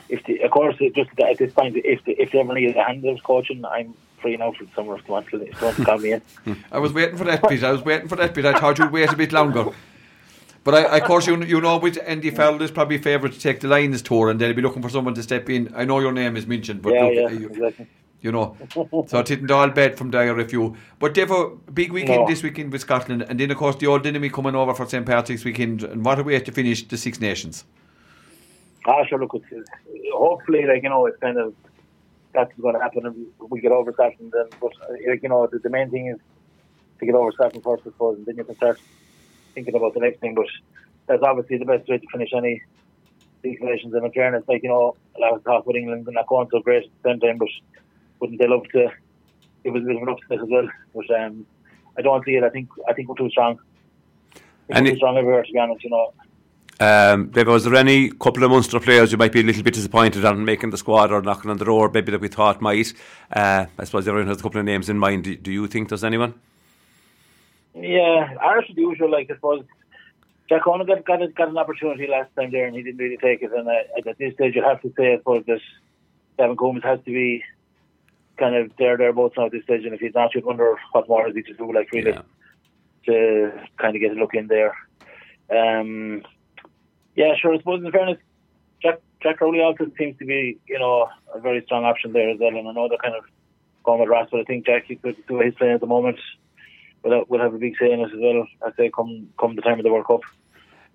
[0.08, 2.82] if they, of course, just at this point, if they, if they ever need a
[2.82, 5.66] hand of coaching, I'm free now for the summer if they want to, if they
[5.66, 6.22] want to call me in.
[6.44, 6.52] Hmm.
[6.70, 7.64] I was waiting for that bit.
[7.64, 8.44] I was waiting for that bit.
[8.44, 9.70] I thought you'd wait a bit longer.
[10.64, 13.60] But I, of course, you you know, with Andy Farrell is probably favourite to take
[13.60, 15.72] the Lions tour, and they'll be looking for someone to step in.
[15.74, 17.86] I know your name is mentioned, but yeah, look, yeah, you, exactly.
[18.20, 18.56] You know,
[19.06, 20.76] so it isn't all bad from there if you.
[20.98, 22.26] But Devo, big weekend No.
[22.26, 25.06] this weekend with Scotland, and then of course the old enemy coming over for St
[25.06, 27.64] Patrick's weekend, and what a way to finish the Six Nations.
[28.86, 29.68] Ah, sure, look, it's,
[30.14, 31.54] hopefully, like, you know, it's kind of,
[32.32, 34.32] that's going to happen and we get over Scotland.
[34.34, 36.18] And, but, uh, like, you know, the, the main thing is
[36.98, 38.80] to get over Scotland first, I suppose, and then you can start
[39.54, 40.34] thinking about the next thing.
[40.34, 40.46] But
[41.06, 42.62] that's obviously the best way to finish any
[43.42, 43.92] Six Nations.
[43.92, 46.48] And in fairness, like, you know, a lot of talk with England and not going
[46.50, 47.48] so great at the same time, but
[48.20, 48.88] wouldn't they love to
[49.64, 50.68] give us a bit of an upset as well?
[50.94, 51.46] But um,
[51.96, 52.44] I don't see it.
[52.44, 53.58] I think I think we're too strong.
[54.34, 56.12] I think And we're it- too strong everywhere, to be honest, you know.
[56.80, 59.74] Um, Dave, was there any couple of Munster players you might be a little bit
[59.74, 62.92] disappointed on making the squad or knocking on the door, maybe that we thought might?
[63.32, 65.24] Uh, I suppose everyone has a couple of names in mind.
[65.24, 66.34] Do, do you think there's anyone?
[67.74, 69.10] Yeah, Irish as usual.
[69.10, 69.64] Like I suppose
[70.48, 73.16] Jack Owen got got, a, got an opportunity last time there, and he didn't really
[73.16, 73.52] take it.
[73.52, 73.72] And uh,
[74.08, 75.60] at this stage, you have to say, I suppose that
[76.38, 77.42] Gavin Coombes has to be
[78.38, 79.84] kind of there, there, both now at this stage.
[79.84, 82.22] And if he's not, you'd wonder what more is he to do, like really, Yeah.
[83.06, 84.74] to kind of get a look in there.
[85.50, 86.22] Um,
[87.14, 87.54] yeah, sure.
[87.54, 88.18] I suppose in fairness,
[88.82, 92.38] Jack Jack Crowley also seems to be, you know, a very strong option there as
[92.38, 92.56] well.
[92.56, 93.24] And I know they're kind of
[93.82, 96.18] going with Ross, but I think Jack, he could do his playing at the moment.
[97.02, 98.46] Will will have a big say in it as well.
[98.64, 100.20] I say come come the time of the World Cup.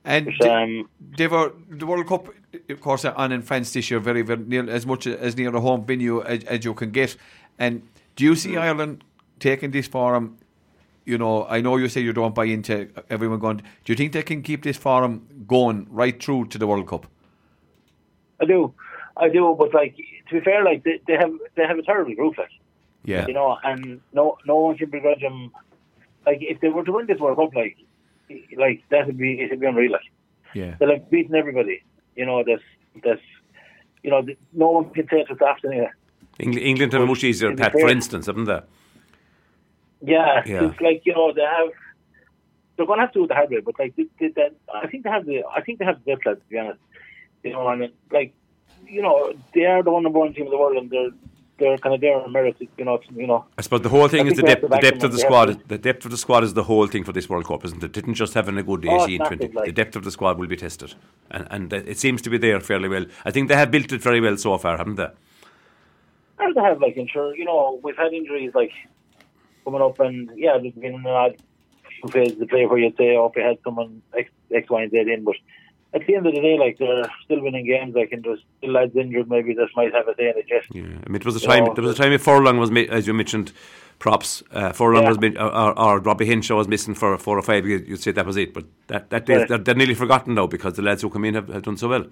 [0.06, 2.28] And um, Devo, the World Cup,
[2.70, 5.62] of course, on in France this year, very, very near, as much as near a
[5.62, 7.16] home venue as, as you can get.
[7.58, 7.84] And
[8.16, 9.04] do you see Ireland
[9.39, 10.38] taking this forum?
[11.06, 13.58] You know, I know you say you don't buy into everyone going.
[13.58, 17.08] Do you think they can keep this forum going right through to the World Cup?
[18.42, 18.74] I do,
[19.16, 19.56] I do.
[19.58, 19.96] But like
[20.30, 22.52] to be fair, like they, they have they have a terrible group, like
[23.04, 25.52] Yeah, you know, and no no one can begrudge them.
[26.26, 27.78] Like if they were to win this World Cup, like
[28.58, 29.92] like that would be it would be unreal.
[29.92, 30.02] Like
[30.54, 30.76] yeah.
[30.80, 31.84] they're like beating everybody.
[32.16, 32.64] You know, that's
[33.04, 33.22] that's
[34.04, 35.90] you know no one can say it was after anyway.
[36.40, 38.62] England, England have a much easier to path, for instance, haven't they?
[40.02, 40.70] Yeah, Yeah.
[40.70, 41.70] it's like you know they have.
[42.76, 44.88] They're going to have to do the hard way, but like they, they, they, I
[44.88, 46.80] think they have the I think they have the depth lads, to be honest.
[47.44, 48.34] You know, and like
[48.88, 51.12] you know they are the one number one team in the world, and they're
[51.60, 52.58] they're kind of there on merit.
[52.78, 53.46] You know, you know.
[53.58, 55.68] I suppose the whole thing I is the depth, the depth of the squad.
[55.68, 57.92] The depth of the squad is the whole thing for this World Cup, isn't it?
[57.92, 59.48] Didn't just having a good Oh, 18, it's 20.
[59.50, 60.96] like- The depth of the squad will be tested,
[61.32, 63.06] and and it seems to be there fairly well.
[63.26, 65.08] I think they have built it very well so far, haven't they?
[66.39, 68.72] And they have like ensure you know we've had injuries like
[69.63, 71.38] coming up, and yeah, there's been an odd
[72.02, 74.82] few phases of play where you'd say, oh, if we had someone X, X, Y,
[74.82, 75.36] and Z in, but
[75.94, 77.96] at the end of the day, like they're still winning games.
[77.96, 80.46] Like, and there's still lads injured, maybe that might have a say in it.
[80.50, 80.66] Yes.
[80.72, 81.66] Yeah, I mean, it was a You time.
[81.66, 83.52] know, there was a time if Furlong was, as you mentioned,
[84.00, 84.42] props.
[84.52, 85.10] Uh, Furlong Yeah.
[85.10, 87.66] was, or, or, Robbie Henshaw was missing for four or five.
[87.66, 89.48] You'd say that was it, but that that is, Right.
[89.50, 91.88] they're, they're nearly forgotten now because the lads who come in have, have done so
[91.90, 92.06] well.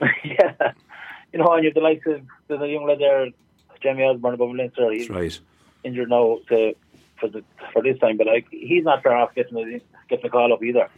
[0.24, 0.72] yeah,
[1.32, 3.28] you know, and you've the likes of there's a young lad there,
[3.80, 4.90] Jamie Osborne above Leinster.
[4.90, 5.40] He's That's right.
[5.84, 6.74] injured now to,
[7.20, 10.30] for the for this time, but like he's not far off getting a, getting a
[10.30, 10.88] call up either.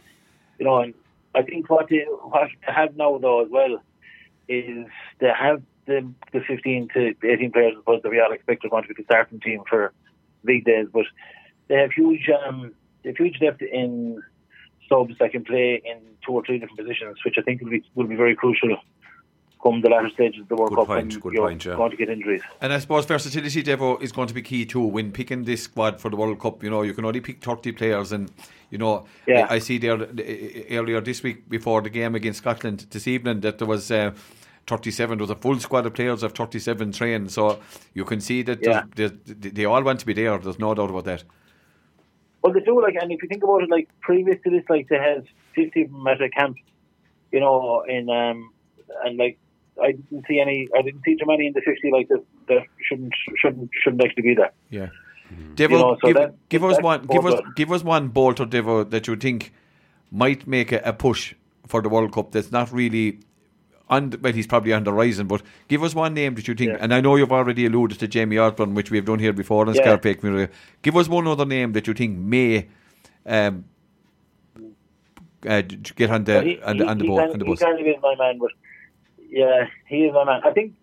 [0.57, 0.93] You know, and
[1.37, 3.81] I think what they, what they have now though as well
[4.47, 4.87] is
[5.19, 8.69] they have the the 15 to 18 players I suppose that we all expect are
[8.69, 9.93] going to be the starting team for
[10.43, 11.05] big days, but
[11.67, 12.73] they have huge um
[13.03, 14.21] they have huge depth in
[14.89, 17.83] subs that can play in two or three different positions, which I think will be
[17.95, 18.77] will be very crucial
[19.61, 21.75] come the latter stages of the World Good Cup point, and good you're point, yeah.
[21.75, 22.41] going to get injuries.
[22.61, 25.99] And I suppose versatility, Devo, is going to be key too when picking this squad
[25.99, 26.63] for the World Cup.
[26.63, 28.31] You know, you can only pick 30 players, and,
[28.69, 29.47] you know, Yeah.
[29.49, 30.05] I, I see there uh,
[30.71, 33.91] earlier this week before the game against Scotland this evening that there was.
[33.91, 34.11] Uh,
[34.69, 37.57] 37 there was a full squad of players of 37 trained so
[37.93, 38.83] you can see that Yeah.
[38.97, 41.23] there's- there's- they all want to be there there's no doubt about that
[42.41, 44.89] Well, they do like, and if you think about it, like previous to this, like
[44.89, 45.23] they had
[45.55, 46.57] fifty of them at a camp,
[47.31, 48.51] you know, in um,
[49.05, 49.37] and like
[49.81, 52.63] I didn't see any, I didn't see too many in the fifty like that that
[52.87, 54.51] shouldn't shouldn't shouldn't actually be there.
[54.69, 54.87] yeah
[55.33, 55.55] Mm-hmm.
[55.55, 58.07] Devo, You know, so give, that- give us one give us bodes give us one
[58.07, 59.51] bolt or Devo that you think
[60.09, 61.33] might make a, a push
[61.67, 63.19] for the World Cup that's not really
[63.89, 65.27] on well, he's probably on the horizon.
[65.27, 66.77] But give us one name that you think, Yeah.
[66.79, 69.73] and I know you've already alluded to Jamie Osborne, which we've done here before on
[69.75, 69.81] Yeah.
[69.97, 70.53] Scariff Community.
[70.81, 72.67] Give us one other name that you think may
[73.25, 73.65] um,
[75.45, 77.39] uh, d- d- get on the Well, he- on the, he- on the boat on
[77.39, 77.59] the He bus.
[77.59, 78.51] kind of is my man, but
[79.29, 80.41] yeah, he is my man.
[80.43, 80.73] I think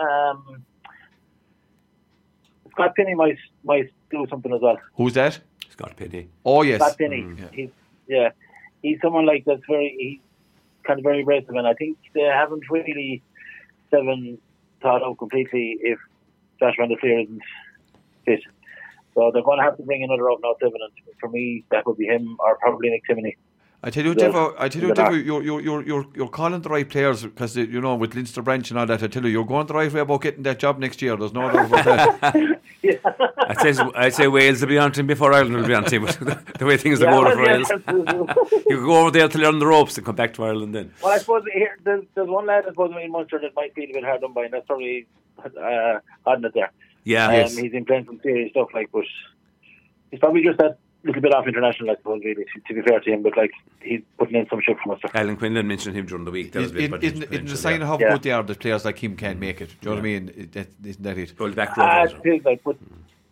[0.00, 0.64] um,
[2.72, 4.78] Scott Penny might might do something as well.
[4.96, 5.40] Who's that?
[5.70, 6.28] Scott Penny.
[6.44, 7.46] Oh yes, Scott Penny, yeah.
[7.52, 7.70] he's
[8.06, 8.28] yeah,
[8.82, 10.20] he's someone like that's very he's
[10.84, 13.22] kind of very aggressive, and I think they haven't really
[13.90, 14.38] seven
[14.80, 15.98] thought out completely if
[16.60, 17.42] Josh van der Flier isn't
[18.24, 18.40] fit.
[19.14, 21.86] So they're going to have to bring another out now seven, and for me that
[21.86, 23.36] would be him or probably Nick Timoney.
[23.86, 24.28] I tell you, Yeah.
[24.28, 24.94] Devo, I tell you, Yeah.
[24.94, 28.40] Devo, you're, you're, you're, you're, you're calling the right players because, you know, with Leinster
[28.42, 30.58] Branch and all that, I tell you, you're going the right way about getting that
[30.58, 31.16] job next year.
[31.16, 32.60] There's no doubt about that.
[33.46, 36.06] I'd say, I'd say Wales will be on team before Ireland will be on team.
[36.06, 36.18] But
[36.58, 38.36] the way things are Yeah, going well, for Wales,
[38.68, 40.92] you could go over there to learn the ropes and come back to Ireland then.
[41.02, 43.90] Well, I suppose here there's, there's one lad I suppose in Munster that might feel
[43.90, 45.06] a bit hard done by, and that's probably
[45.44, 46.72] uh, Hodnett there.
[47.04, 47.56] Yeah, Um, Yes.
[47.56, 49.04] He's been playing some serious stuff, like, but
[50.10, 53.00] he's probably just that little bit off international, I suppose, really, to, to be fair
[53.00, 53.22] to him.
[53.22, 55.00] But like, he's putting in some shit for us.
[55.14, 56.52] Alan Quinlan mentioned him during the week.
[56.52, 58.12] That was a bit Isn't, isn't, the sign of how Yeah.
[58.12, 59.68] good they are that players like him can't make it?
[59.80, 60.32] Do you know what I mean?
[60.36, 61.38] It- that- Isn't that it?
[61.38, 61.84] Well, the back row.
[61.84, 62.16] Ah, also.
[62.24, 62.76] it is, like, but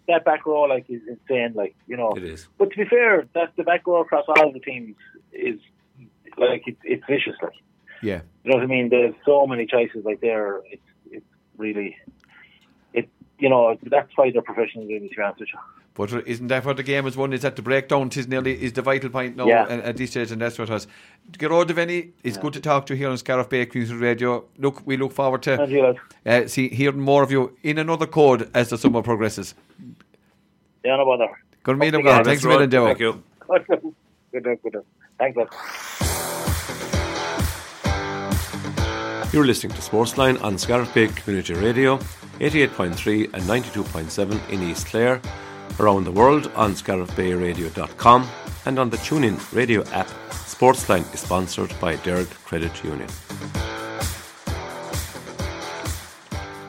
[0.09, 2.13] that back row, like, is insane, like, you know.
[2.17, 2.47] It is.
[2.59, 4.97] But to be fair, that the back row across all the teams
[5.33, 5.59] is
[6.37, 7.53] like it's it's vicious, like.
[8.03, 8.23] Yeah.
[8.45, 8.89] You know what I mean?
[8.89, 10.61] There's so many choices like there.
[10.71, 11.97] It's it's really
[12.93, 13.09] it.
[13.39, 14.89] You know that's why they're professionals.
[14.89, 15.59] Really, to be honest with you.
[15.95, 17.33] But isn't that what the game is won?
[17.35, 18.09] Is that the breakdown?
[18.09, 19.65] Tis nearly is the vital point now Yeah.
[19.69, 20.87] at, at this stage, and that's what it was.
[21.33, 24.45] Gearoid Devanny, it's good to talk to you here on Scariff Bay Community Radio.
[24.59, 28.51] Look, we look forward to you, uh, see hearing more of you in another code
[28.55, 29.55] as the summer progresses.
[30.83, 31.29] Yeah, no bother.
[31.63, 32.87] Good meeting, Okay, Thanks a million, Devo.
[32.87, 33.23] Thank you.
[34.33, 34.85] good luck, good luck.
[35.19, 35.51] Thanks, lads.
[39.33, 41.97] You're listening to Sportsline on Scariff Bay Community Radio,
[42.39, 45.23] 88.3 and 92.7 in East Clare,
[45.81, 48.29] around the world on scariffbayradio.com
[48.67, 50.09] and on the TuneIn radio app.
[50.31, 53.09] Sportsline is sponsored by Derg Credit Union.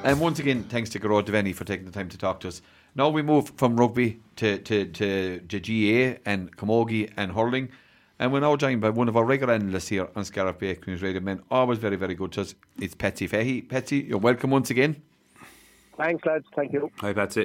[0.03, 2.61] And once again, thanks to Gearoid Devanny for taking the time to talk to us.
[2.95, 7.69] Now we move from rugby to, to, to, to GAA and Camogie and hurling.
[8.19, 11.05] And we're now joined by one of our regular analysts here on Scariff Bay Community
[11.05, 11.21] Radio.
[11.21, 12.55] Men, always very, very good to us.
[12.79, 13.61] It's Patsy Fahy.
[13.61, 15.01] Patsy, you're welcome once again.
[15.97, 16.45] Thanks, lads.
[16.55, 16.91] Thank you.
[16.99, 17.37] Hi, that's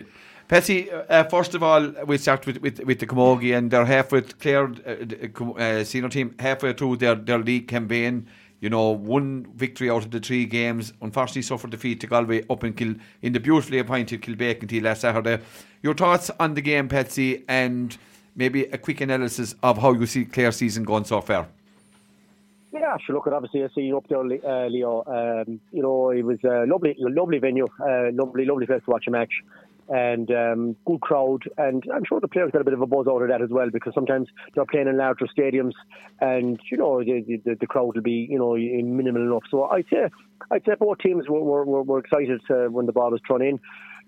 [0.49, 0.55] it.
[0.55, 4.23] Patsy, uh, first of all, we'll start with, with, with the Camogie, and they're halfway,
[4.23, 4.95] Clare, uh,
[5.41, 8.27] uh, uh, senior team, halfway through their, their league campaign.
[8.61, 10.93] You know, one victory out of the three games.
[11.01, 15.03] Unfortunately, suffered defeat to Galway up in Kil, in the beautifully appointed Kilbacon until last
[15.03, 15.41] Saturday.
[15.81, 17.97] Your thoughts on the game, Patsy, and
[18.35, 21.47] maybe a quick analysis of how you see Clare season going so far.
[22.73, 23.15] Yeah, sure.
[23.15, 25.05] Look, obviously, I see you up there, uh, Leo.
[25.07, 29.07] Um, you know, it was a lovely, lovely venue, uh, lovely, lovely place to watch
[29.07, 29.33] a match,
[29.89, 31.45] and um, good crowd.
[31.57, 33.51] And I'm sure the players got a bit of a buzz out of that as
[33.51, 35.73] well, because sometimes they're playing in larger stadiums,
[36.21, 39.45] and you know, the, the, the crowd will be, you know, minimal enough.
[39.51, 40.09] So I'd say,
[40.51, 43.61] I'd say both teams were, were, were, excited uh, when the ball was thrown in.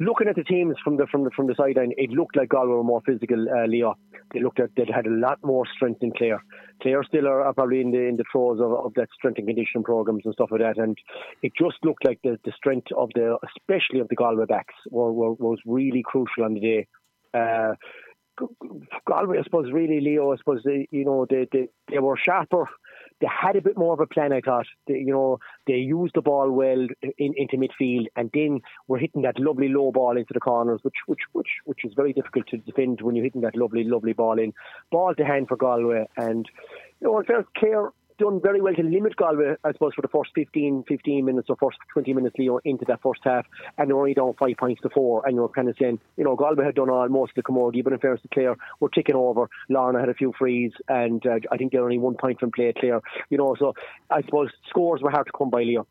[0.03, 2.73] Looking at the teams from the from the from the sideline, it looked like Galway
[2.73, 3.47] were more physical.
[3.49, 3.97] Uh, Leo,
[4.33, 6.43] they looked at they had a lot more strength than Clare.
[6.81, 9.47] Clare still are, are probably in the in the throes of, of that strength and
[9.47, 10.79] conditioning programs and stuff like that.
[10.79, 10.97] And
[11.43, 15.13] it just looked like the, the strength of the, especially of the Galway backs, were,
[15.13, 16.87] were, was really crucial on the day.
[17.35, 17.75] Uh,
[19.07, 22.67] Galway, I suppose, really, Leo, I suppose, they, you know, they, they, they were sharper.
[23.21, 24.67] They had a bit more of a plan, I thought.
[24.87, 26.87] They, you know, they used the ball well
[27.19, 30.95] in, into midfield, and then were hitting that lovely low ball into the corners, which
[31.07, 34.39] which which which is very difficult to defend when you're hitting that lovely lovely ball
[34.39, 34.53] in.
[34.91, 36.49] Ball to hand for Galway, and
[37.01, 40.09] you know, in fairness, Clare done very well to limit Galway, I suppose, for the
[40.09, 43.47] first 15, 15 minutes or first 20 minutes, Leo, into that first half,
[43.79, 45.99] and they were only down five points to four, and you were kind of saying,
[46.17, 48.57] you know, Galway had done all most of the commodity, but in fairness to Clare,
[48.79, 49.49] were ticking over.
[49.69, 52.73] Lorna had a few frees, and uh, I think they're only one point from play
[52.79, 53.01] Clare,
[53.31, 53.75] you know, so
[54.11, 55.87] I suppose scores were hard to come by, Leo.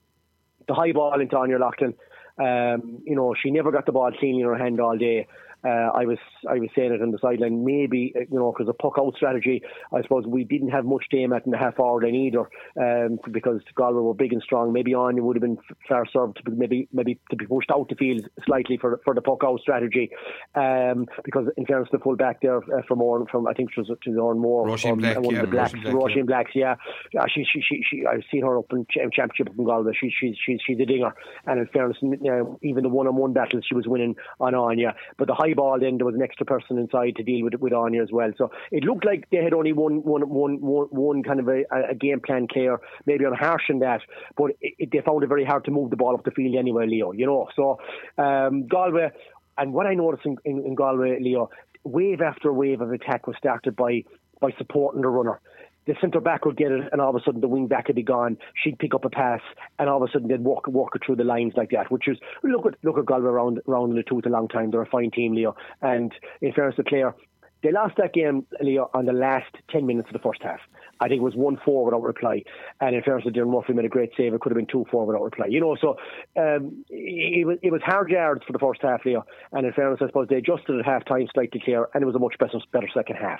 [0.68, 1.96] The high ball into Anya Loughlin,
[2.40, 5.28] um, you know, she never got the ball clean in her hand all day.
[5.64, 6.18] Uh, I was
[6.49, 7.66] I was saying it on the sideline.
[7.66, 9.62] Maybe uh, you know because the puck out strategy.
[9.93, 12.49] I suppose we didn't have much game at in the half hour line either,
[12.80, 14.74] um, because Galway were big and strong.
[14.74, 17.72] Maybe Anya would have been f- far served to be, maybe maybe to be pushed
[17.72, 20.10] out the field slightly for for the puck out strategy.
[20.55, 23.80] Um, because in fairness, the full back there uh, from Oran, from I think it
[23.80, 26.51] was to Oranmore, Roisin um, Black, one yeah, of the blacks, Roisin Black, Roisin Blacks,
[26.55, 26.76] yeah.
[27.14, 29.93] yeah she, she, she, she, I've seen her up in championship up in Galway.
[29.99, 31.14] She, she's she's she's a dinger.
[31.45, 34.95] And in fairness, n- uh, even the one-on-one battles she was winning on Anya.
[35.18, 37.54] But the high high ball, then there was an extra person inside to deal with
[37.54, 38.32] it with Anya as well.
[38.38, 41.64] So it looked like they had only one one one one one kind of a,
[41.89, 44.02] a game plan clear, maybe on harsh in that,
[44.38, 46.56] but it, it, they found it very hard to move the ball up the field
[46.56, 47.12] anyway, Leo.
[47.12, 47.80] You know, so
[48.18, 49.12] um, Galway.
[49.58, 51.50] And what I noticed in, in, in Galway, Leo,
[51.84, 54.04] wave after wave of attack was started by
[54.39, 55.41] by supporting the runner
[55.90, 57.96] the centre back would get it, and all of a sudden the wing back would
[57.96, 58.38] be gone.
[58.54, 59.42] She'd pick up a pass,
[59.80, 61.92] and all of a sudden they'd walk walk it through the lines like that.
[61.92, 64.70] Which is look at look at Galway round around in the tooth a long time.
[64.70, 65.56] They're a fine team, Leo.
[65.82, 67.16] And in fairness to Clare,
[67.64, 70.60] they lost that game, Leo, on the last ten minutes of the first half.
[71.00, 72.44] I think it was one four without reply.
[72.80, 74.36] And in fairness to Darren Murphy made a great save.
[74.36, 75.48] It could have been two four without reply.
[75.48, 75.98] You know, so
[76.38, 79.26] um, it, was it was hard yards for the first half, Leo.
[79.54, 82.16] And in fairness, I suppose they adjusted at half time slightly clear, and it was
[82.16, 83.40] a much better better second half.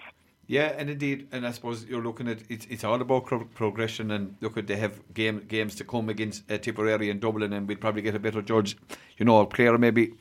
[0.50, 4.36] Yeah, and indeed, and I suppose you're looking at it's it's all about progression, and
[4.42, 7.80] look at they have game games to come against uh, Tipperary and Dublin, and we'd
[7.80, 8.76] probably get a better judge,
[9.20, 10.16] you know, a player maybe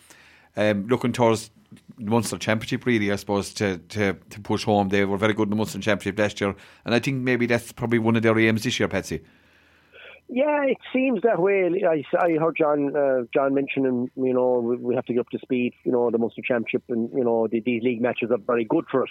[0.55, 1.51] um, looking towards
[1.97, 4.91] the Munster Championship really, I suppose, to, to, to push home.
[4.91, 6.55] They were very good in the Munster Championship last year,
[6.85, 9.23] and I think maybe that's probably one of their aims this year, Patsy.
[10.29, 11.71] Yeah, it seems that way.
[11.89, 15.31] I, I heard John uh, John mentioning, you know, we, we have to get up
[15.31, 15.73] to speed.
[15.85, 18.85] You know, the Munster Championship and you know the, these league matches are very good
[18.91, 19.09] for us.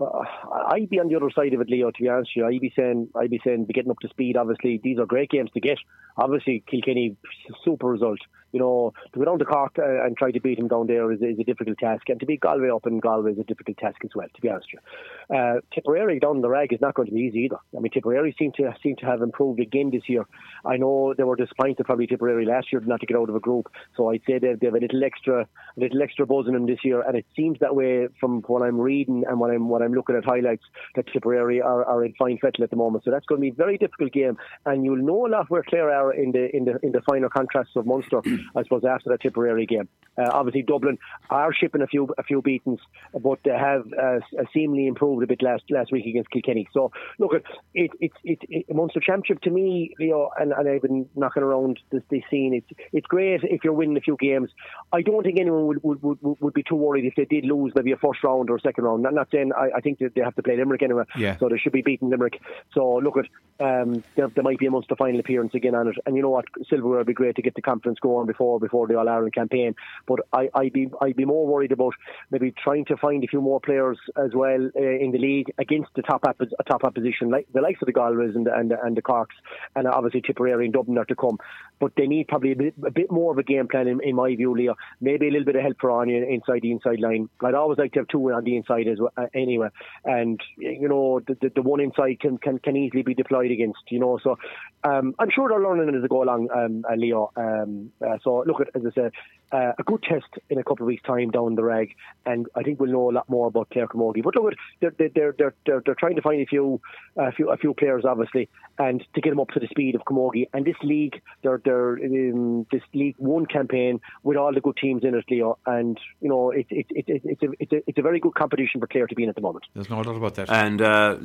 [0.00, 0.22] Uh,
[0.68, 1.90] I'd be on the other side of it, Leo.
[1.90, 4.08] To be honest, with you, I'd be saying, I'd be saying, be getting up to
[4.08, 4.36] speed.
[4.36, 5.78] Obviously, these are great games to get.
[6.16, 7.16] Obviously, Kilkenny,
[7.64, 8.20] super result
[8.52, 11.12] you know, to go down to Cork uh, and try to beat him down there
[11.12, 12.08] is, is, a difficult task.
[12.08, 14.48] And to beat Galway up in Galway is a difficult task as well, to be
[14.48, 15.17] honest with you.
[15.34, 17.58] Uh, Tipperary down the rag is not going to be easy either.
[17.76, 20.26] I mean, Tipperary seem to seem to have improved again this year.
[20.64, 23.40] I know they were disappointed probably Tipperary last year not to get out of a
[23.40, 26.54] group, so I'd say they, they have a little extra, a little extra buzz in
[26.54, 27.02] them this year.
[27.02, 30.16] And it seems that way from what I'm reading and what I'm what I'm looking
[30.16, 30.64] at highlights
[30.96, 33.04] that Tipperary are, are in fine fettle at the moment.
[33.04, 35.62] So that's going to be a very difficult game, and you'll know a lot where
[35.62, 38.22] Clare are in the in the in the final contrasts of Munster.
[38.56, 39.88] I suppose after that Tipperary game.
[40.16, 40.98] Uh, obviously, Dublin
[41.30, 42.80] are shipping a few a few beatings,
[43.12, 44.18] but they have uh,
[44.52, 46.68] seemingly improved a bit last last week against Kilkenny.
[46.72, 47.44] So look, it
[47.74, 51.80] it it, it, it Munster Championship to me, Leo, and, and I've been knocking around
[51.90, 52.54] this, this scene.
[52.54, 54.50] It's it's great if you're winning a few games.
[54.92, 57.72] I don't think anyone would would, would, would be too worried if they did lose
[57.74, 59.02] maybe a first round or a second round.
[59.02, 61.36] Not, not saying I, I think that they have to play Limerick anyway, yeah.
[61.38, 62.40] so they should be beating Limerick.
[62.72, 63.26] So look at
[63.60, 66.30] um, there, there might be a Munster final appearance again on it, and you know
[66.30, 69.34] what, silverware would be great to get the confidence going before before the All Ireland
[69.34, 69.74] campaign.
[70.06, 71.94] But I, I'd be I'd be more worried about
[72.30, 75.90] maybe trying to find a few more players as well uh, in the league against
[75.94, 78.82] the top op- top opposition, like the likes of the Galways and the, and the,
[78.82, 79.36] and the Corks,
[79.76, 81.38] and obviously Tipperary and Dublin are to come.
[81.80, 84.16] But they need probably a bit, a bit more of a game plan, in, in
[84.16, 84.74] my view, Leo.
[85.00, 87.28] Maybe a little bit of help for Anya inside the inside line.
[87.42, 89.68] I'd always like to have two on the inside as well, uh, anyway.
[90.04, 93.80] And you know, the, the, the, one inside can, can can easily be deployed against.
[93.90, 94.38] You know, so
[94.84, 97.30] um, I'm sure they're learning as they go along, um, uh, Leo.
[97.36, 99.12] Um, uh, so look, at, as I said,
[99.52, 101.94] uh, a good test in a couple of weeks' time down the rag,
[102.26, 104.22] and I think we'll know a lot more about Clare Camogie.
[104.22, 106.80] But look, they're they're they're they're, they're trying to find a few
[107.16, 110.02] a few a few players, obviously, and to get them up to the speed of
[110.02, 110.48] Camogie.
[110.52, 115.04] And this league, they're they're in this League One campaign with all the good teams
[115.04, 115.58] in it, Leo.
[115.66, 118.34] And you know, it's it, it, it, it's a it's a it's a very good
[118.34, 119.66] competition for Clare to be in at the moment.
[119.74, 120.50] There's no doubt about that.
[120.50, 121.16] And uh,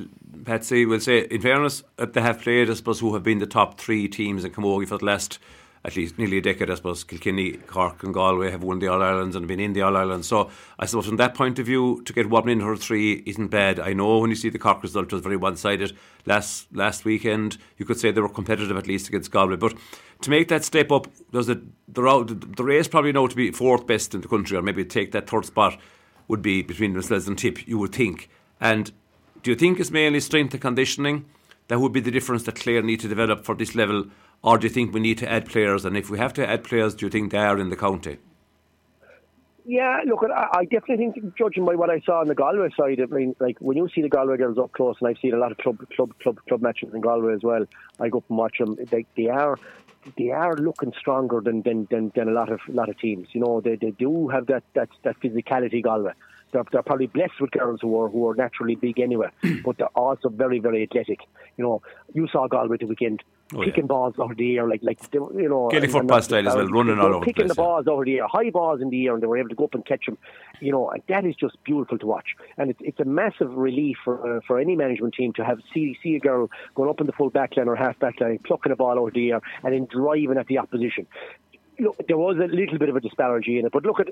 [0.46, 3.80] Patsy will say, in fairness, they have played, I suppose, who have been the top
[3.80, 5.40] three teams in Camogie for the last
[5.86, 9.04] at least nearly a decade, I suppose, Kilkenny, Cork, and Galway have won the All
[9.04, 10.28] Irelands and been in the All Irelands.
[10.28, 13.50] So I suppose from that point of view, to get one in her three isn't
[13.50, 13.80] bad.
[13.80, 17.58] I know when you see the Cork result, was very one sided last last weekend.
[17.78, 19.74] You could say they were competitive at least against Galway, but
[20.22, 21.60] to make that step up, does it
[21.94, 25.12] the, the race probably now to be fourth best in the country, or maybe take
[25.12, 25.78] that third spot
[26.30, 27.68] would be between themselves and Tip.
[27.68, 28.30] You would think,
[28.62, 28.92] and
[29.42, 31.26] do you think it's mainly strength and conditioning?
[31.68, 34.06] That would be the difference that Clare need to develop for this level
[34.44, 35.86] or do you think we need to add players?
[35.86, 38.18] And if we have to add players, do you think they are in the county?
[39.66, 43.06] Yeah, look, I definitely think, judging by what I saw on the Galway side, I
[43.06, 45.54] mean, like when you see the Galway girls up close, and I've seen a lot
[45.54, 47.66] of club, club, club, club matches in Galway as well.
[47.98, 48.78] I go up and watch them.
[48.92, 49.58] They, they are,
[50.18, 53.30] they are looking stronger than than, than, than a lot of lot of teams.
[53.32, 56.12] You know, they, they do have that that that physicality, Galway.
[56.52, 59.30] They're, they're probably blessed with girls who are who are naturally big anyway,
[59.64, 61.20] but they're also very very athletic.
[61.56, 61.82] You know,
[62.14, 63.24] you saw Galway the weekend
[63.56, 63.88] oh, picking yeah.
[63.88, 67.16] balls over the air, like like you know, getting football style as well, running all
[67.16, 67.94] over picking the, place, the balls yeah.
[67.94, 69.74] over the air, high balls in the air, and they were able to go up
[69.74, 70.18] and catch them.
[70.60, 73.98] You know, and that is just beautiful to watch, and it's it's a massive relief
[74.04, 77.08] for uh, for any management team to have see see a girl going up in
[77.08, 79.74] the full back line or half back line, plucking a ball over the air, and
[79.74, 81.08] then driving at the opposition
[81.80, 84.08] look, there was a little bit of a disparity in it, but look at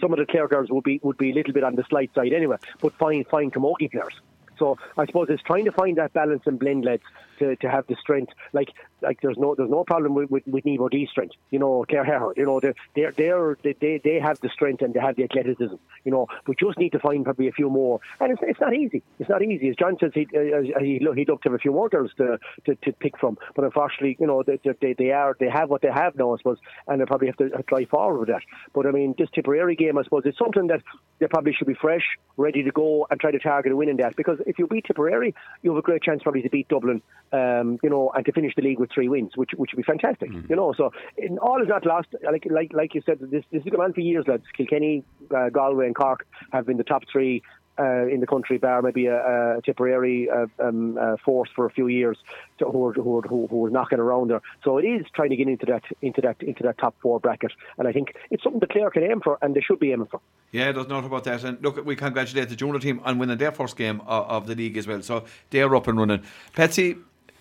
[0.00, 2.12] some of the Clare girls would be would be a little bit on the slight
[2.14, 2.56] side anyway.
[2.80, 4.20] But fine, fine Camogie players.
[4.60, 7.02] So I suppose it's trying to find that balance and blend, lads,
[7.40, 8.32] to, to have the strength.
[8.52, 8.68] Like
[9.02, 11.34] like there's no there's no problem with with, with Nebo D's strength.
[11.50, 15.00] You know, Herr, you know, they're they're, they're they they have the strength and they
[15.00, 15.74] have the athleticism.
[16.04, 18.74] You know, we just need to find probably a few more, and it's, it's not
[18.74, 19.02] easy.
[19.18, 19.70] It's not easy.
[19.70, 22.38] As John says, he uh, he he'd love to have a few more girls to,
[22.66, 25.82] to, to pick from, but unfortunately, you know, they, they they are they have what
[25.82, 28.42] they have now, I suppose, and they probably have to try forward with that.
[28.74, 30.82] But I mean, this Tipperary game, I suppose, it's something that
[31.18, 32.04] they probably should be fresh,
[32.36, 34.16] ready to go, and try to target a win in that.
[34.16, 37.00] Because if you beat Tipperary, you have a great chance probably to beat Dublin,
[37.32, 39.82] um, you know, and to finish the league with three wins, which which would be
[39.82, 40.48] fantastic, mm.
[40.50, 40.74] you know.
[40.76, 42.08] So in, all is not lost.
[42.22, 44.44] Like like like you said, this this has gone on for years, lads.
[44.56, 47.42] Kilkenny, uh, Galway, and Cork have been the top three
[47.80, 51.70] uh, in the country, bar maybe a, a Tipperary uh, um, uh, force for a
[51.70, 52.18] few years,
[52.58, 54.42] to, who, are, who, are, who, who are knocking around there.
[54.62, 57.52] So it is trying to get into that into that into that top four bracket,
[57.78, 60.08] and I think it's something the Clare can aim for, and they should be aiming
[60.08, 60.20] for.
[60.52, 61.44] Yeah, there's not about that.
[61.44, 64.54] And look, we congratulate the junior team on winning their first game of, of the
[64.54, 65.02] league as well.
[65.02, 66.22] So they're up and running.
[66.54, 66.96] Patsy,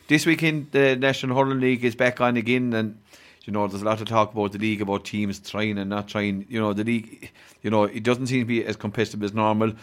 [0.08, 3.00] this weekend the National Hurling League is back on again, and
[3.46, 6.08] you know, there's a lot of talk about the league, about teams trying and not
[6.08, 6.46] trying.
[6.50, 7.32] You know, the league,
[7.64, 9.74] you know, it doesn't seem to be as competitive as normal.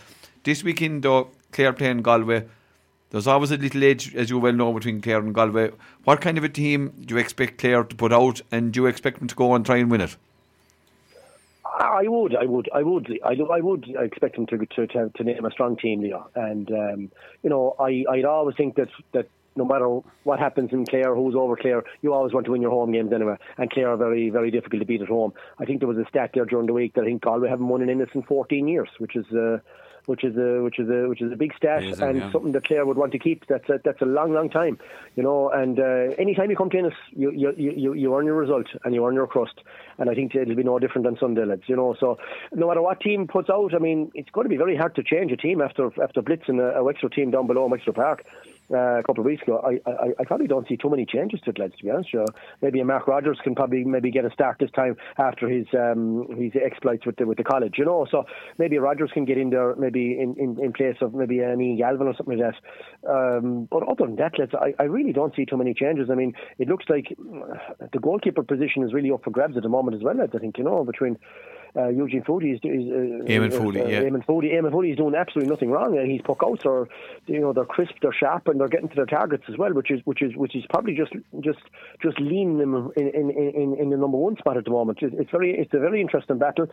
[0.46, 2.44] This weekend, though, Clare playing Galway.
[3.10, 5.72] There's always a little edge, as you well know, between Clare and Galway.
[6.04, 8.86] What kind of a team do you expect Clare to put out, and do you
[8.86, 10.16] expect them to go and try and win it?
[11.64, 15.24] I would, I would, I would, I, I would expect them to to, to, to
[15.24, 16.30] name a strong team, Leo.
[16.36, 17.10] And um,
[17.42, 21.34] you know, I I'd always think that that no matter what happens in Clare, who's
[21.34, 23.34] over Clare, you always want to win your home games anyway.
[23.58, 25.32] And Clare are very, very difficult to beat at home.
[25.58, 27.66] I think there was a stat there during the week that I think Galway haven't
[27.66, 29.26] won an Ennis in 14 years, which is.
[29.32, 29.58] Uh,
[30.06, 32.32] which is a which is a which is a big stash Amazing, and yeah.
[32.32, 33.46] something that Clare would want to keep.
[33.48, 34.78] That's a, that's a long, long time,
[35.14, 35.50] you know.
[35.50, 38.66] And uh, any time you come to Ennis, you, you you you earn your result
[38.84, 39.60] and you earn your crust.
[39.98, 41.62] And I think it'll be no different than Sunday, lads.
[41.66, 42.18] You know, so
[42.52, 45.02] no matter what team puts out, I mean, it's going to be very hard to
[45.02, 48.24] change a team after after blitzing a, a Wexford team down below Wexford Park
[48.72, 51.40] uh, a couple of weeks ago, I, I, I probably don't see too many changes
[51.44, 52.10] to lads, to be honest.
[52.14, 52.24] Uh,
[52.62, 56.52] maybe Mark Rogers can probably maybe get a start this time after his um, his
[56.62, 58.06] exploits with the, with the college, you know.
[58.10, 58.24] So
[58.58, 61.78] maybe Rogers can get in there, maybe in, in, in place of maybe an Ian
[61.78, 63.10] Galvin or something like that.
[63.10, 66.08] Um, but other than that, lads, I, I really don't see too many changes.
[66.10, 69.68] I mean, it looks like the goalkeeper position is really up for grabs at the
[69.68, 71.18] moment as well, I think, you know, between
[71.76, 74.02] uh, Eugene Foudy is, is uh, Eamon uh, yeah.
[74.02, 75.98] Eamon Eamon is doing absolutely nothing wrong.
[75.98, 76.88] Uh, he's puck outs are,
[77.26, 79.90] you know, they're crisp, they're sharp, and they're getting to their targets as well, which
[79.90, 81.60] is which is which is probably just just
[82.02, 84.98] just leaning them in in, in, in the number one spot at the moment.
[85.02, 86.66] It's, it's very it's a very interesting battle.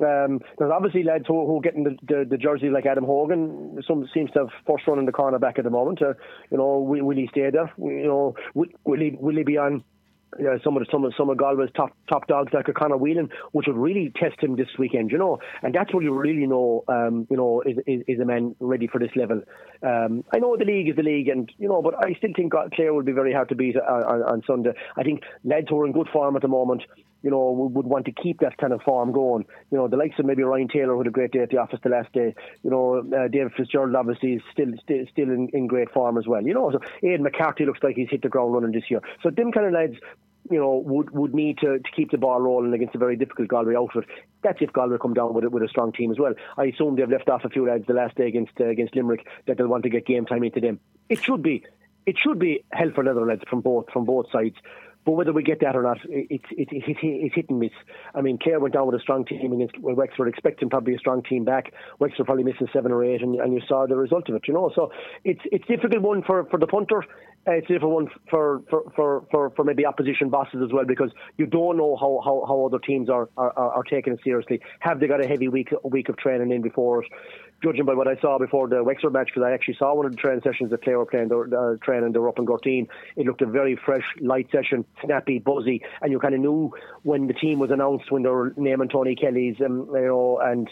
[0.00, 3.82] Um, there's obviously lads who, who are getting the, the, the, jersey like Adam Hogan.
[3.86, 6.00] Some seems to have first run in the corner back at the moment.
[6.00, 6.14] Uh,
[6.50, 7.72] you know, will, will he stay there?
[7.78, 9.82] You know, will, will he will he be on?
[10.38, 13.30] Yeah, some of the, some of some of Galway's top top dogs like Conor Whelan,
[13.52, 15.38] which would really test him this weekend, you know.
[15.62, 18.86] And that's what you really know, um, you know, is, is, is a man ready
[18.86, 19.40] for this level.
[19.82, 22.52] Um, I know the league is the league, and you know, but I still think
[22.74, 24.72] Clare will be very hard to beat on, on, on Sunday.
[24.96, 26.82] I think lads are in good form at the moment,
[27.22, 29.44] you know, would want to keep that kind of form going.
[29.70, 31.58] You know, the likes of maybe Ryan Taylor who had a great day at the
[31.58, 32.34] office the last day.
[32.62, 36.26] You know, uh, David Fitzgerald obviously is still still, still in, in great form as
[36.26, 36.42] well.
[36.42, 39.00] You know, so Aidan McCarthy looks like he's hit the ground running this year.
[39.22, 39.96] So them kind of lads
[40.50, 43.48] you know, would would need to, to keep the ball rolling against a very difficult
[43.48, 44.04] Galway outfit.
[44.42, 46.34] That's if Galway come down with it with a strong team as well.
[46.56, 49.26] I assume they've left off a few lads the last day against uh, against Limerick
[49.46, 50.80] that they'll want to get game time into them.
[51.08, 51.64] It should be
[52.06, 54.56] it should be hell for leather lads from both from both sides.
[55.08, 57.70] But whether we get that or not, it's it, it, it, it's hit and miss.
[58.14, 61.22] I mean, Clare went down with a strong team against Wexford, expecting probably a strong
[61.22, 61.72] team back.
[61.98, 64.52] Wexford probably missing seven or eight, and, and you saw the result of it, you
[64.52, 64.70] know.
[64.74, 64.92] So
[65.24, 67.02] it's it's difficult one for, for the punter.
[67.46, 70.84] Uh, it's a difficult one for, for, for, for, for maybe opposition bosses as well
[70.84, 74.60] because you don't know how, how, how other teams are, are, are taking it seriously.
[74.80, 77.10] Have they got a heavy week week of training in before it?
[77.62, 80.12] Judging by what I saw before the Wexford match, because I actually saw one of
[80.12, 82.88] the training sessions that Clare were playing, their, uh, training, they were up in Gortine.
[83.16, 87.26] It looked a very fresh, light session, snappy, buzzy, and you kind of knew when
[87.26, 90.68] the team was announced when they were naming Tony Kelly's, um, you know, and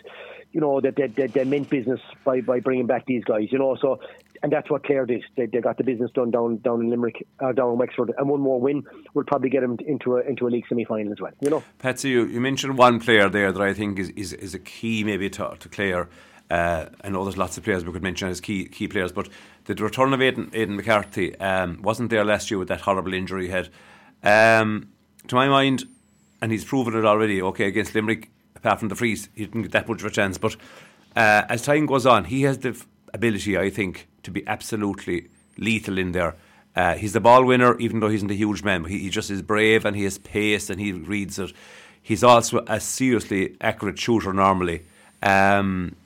[0.53, 3.59] you know that they, they, they meant business by, by bringing back these guys, you
[3.59, 3.76] know.
[3.80, 4.01] So,
[4.43, 5.24] and that's what Clare did.
[5.37, 8.28] They, they got the business done down down in Limerick, uh, down in Wexford, and
[8.28, 11.20] one more win will probably get them into a into a league semi final as
[11.20, 11.32] well.
[11.41, 14.55] You know, Patsy, you, you mentioned one player there that I think is is, is
[14.55, 16.09] a key maybe to, to Clare
[16.51, 19.28] uh, I know there's lots of players we could mention as key key players, but
[19.64, 23.47] the return of Aidan, Aidan McCarthy um, wasn't there last year with that horrible injury
[23.47, 23.68] he had.
[24.22, 24.90] Um,
[25.26, 25.84] to my mind,
[26.40, 27.42] and he's proven it already.
[27.42, 30.38] Okay, against Limerick, apart from the freeze, he didn't get that much of a chance.
[30.38, 30.57] But
[31.16, 35.28] uh, as time goes on, he has the f- ability, I think, to be absolutely
[35.59, 36.36] lethal in there.
[36.76, 38.84] Uh, he's the ball winner, even though he's not a huge man.
[38.84, 41.53] He, he just is brave and he has pace and he reads it.
[42.03, 44.82] He's also a seriously accurate shooter normally.
[45.22, 45.97] Um,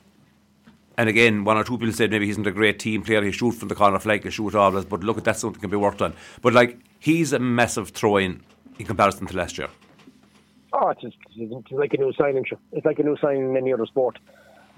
[1.00, 3.22] and again, one or two people said maybe he's not a great team player.
[3.22, 4.84] He shoot from the corner flag, he shoot all this.
[4.84, 6.12] But look, at that's something that can be worked on.
[6.42, 8.42] But like he's a massive throw-in
[8.78, 9.68] in comparison to last year.
[10.74, 12.44] Oh, it's, just, it's like a new signing.
[12.72, 14.18] It's like a new signing in any other sport.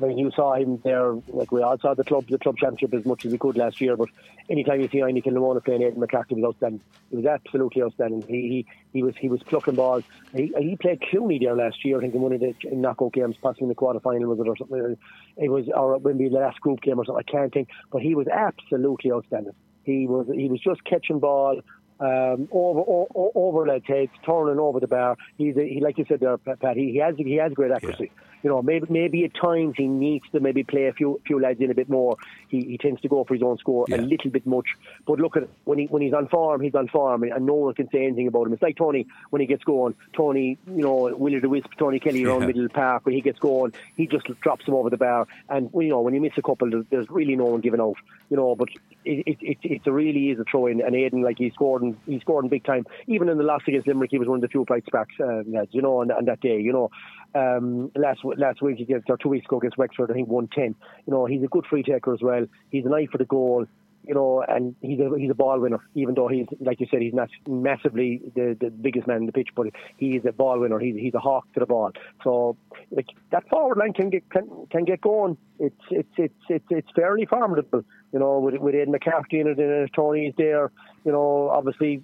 [0.02, 2.94] I mean, you saw him there, like we all saw the club, the club championship
[2.94, 3.96] as much as we could last year.
[3.96, 4.08] But
[4.48, 6.80] anytime you see Inagh-Kilnamona playing Aidan McCarthy was outstanding.
[7.10, 8.22] He was absolutely outstanding.
[8.22, 10.04] He he, he was he was plucking balls.
[10.34, 11.98] He, he played Clooney there last year.
[11.98, 14.48] I think in one of the knockout games, possibly in the quarter final was it
[14.48, 14.96] or something.
[15.36, 17.24] It was or maybe the last group game or something.
[17.26, 17.68] I can't think.
[17.90, 19.54] But he was absolutely outstanding.
[19.84, 21.60] He was he was just catching ball,
[22.00, 25.16] um, over over, over takes, turning over the bar.
[25.38, 26.76] He's a, he like you said there, Pat.
[26.76, 28.10] He, he has he has great accuracy.
[28.14, 31.40] Yeah you know, maybe maybe at times he needs to maybe play a few few
[31.40, 32.16] lads in a bit more.
[32.48, 33.96] He, he tends to go for his own score yeah.
[33.96, 34.66] a little bit much.
[35.06, 37.74] But look at when he when he's on form, he's on form, and no one
[37.74, 38.52] can say anything about him.
[38.52, 39.94] It's like Tony when he gets going.
[40.12, 42.46] Tony, you know, Willie the Wisp, Tony Kelly around yeah.
[42.48, 45.26] middle park when he gets going, he just drops him over the bar.
[45.48, 47.96] And you know, when you miss a couple, there's, really no one giving out.
[48.30, 48.68] You know, but
[49.04, 50.80] it it, it, it really is a throw in.
[50.80, 52.86] And Aidan, like he scored, in, he scored in big time.
[53.06, 55.42] Even in the loss against Limerick, he was one of the few bright sparks, uh.
[55.70, 56.60] You know, on, on that day.
[56.60, 56.90] You know,
[57.34, 60.48] um, last last week he gave or two weeks ago against Wexford, I think one
[60.48, 60.74] ten.
[61.06, 62.46] You know, he's a good free taker as well.
[62.70, 63.66] He's an eye for the goal.
[64.04, 65.78] You know, and he's a he's a ball winner.
[65.94, 69.32] Even though he's like you said, he's not massively the, the biggest man in the
[69.32, 70.80] pitch, but he is a ball winner.
[70.80, 71.92] He's he's a hawk to the ball.
[72.24, 72.56] So
[72.90, 75.36] like that forward line can get can, can get going.
[75.60, 77.84] It's it's it's it's it's fairly formidable.
[78.12, 80.72] You know, with with Ed McCarthy it, and Tony's there.
[81.04, 82.02] You know, obviously.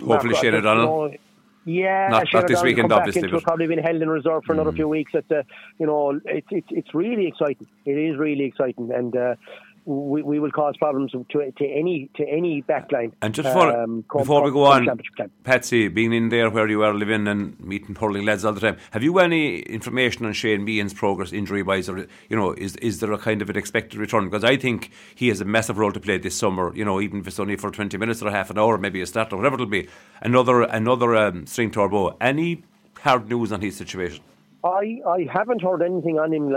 [0.00, 1.14] Hopefully, Shane O'Donnell.
[1.64, 3.28] Yeah, not, not this weekend, obviously.
[3.28, 4.76] But probably been held in reserve for another mm.
[4.76, 5.12] few weeks.
[5.14, 5.44] At the,
[5.78, 7.66] you know, it's it's it's really exciting.
[7.84, 9.34] It is really exciting, and uh,
[9.84, 13.12] we, we will cause problems to, to any to any backline.
[13.22, 14.88] And just before, um, come, before we go on,
[15.44, 18.76] Patsy, being in there where you are living and meeting hurling lads all the time,
[18.92, 23.00] have you any information on Shane Meehan's progress injury wise, or you know, is is
[23.00, 24.24] there a kind of an expected return?
[24.24, 26.74] Because I think he has a massive role to play this summer.
[26.74, 29.06] You know, even if it's only for twenty minutes or half an hour, maybe a
[29.06, 29.88] start or whatever it'll be.
[30.20, 32.16] Another another um, string bow.
[32.20, 32.62] Any
[33.00, 34.22] hard news on his situation?
[34.62, 36.54] I, I haven't heard anything on him.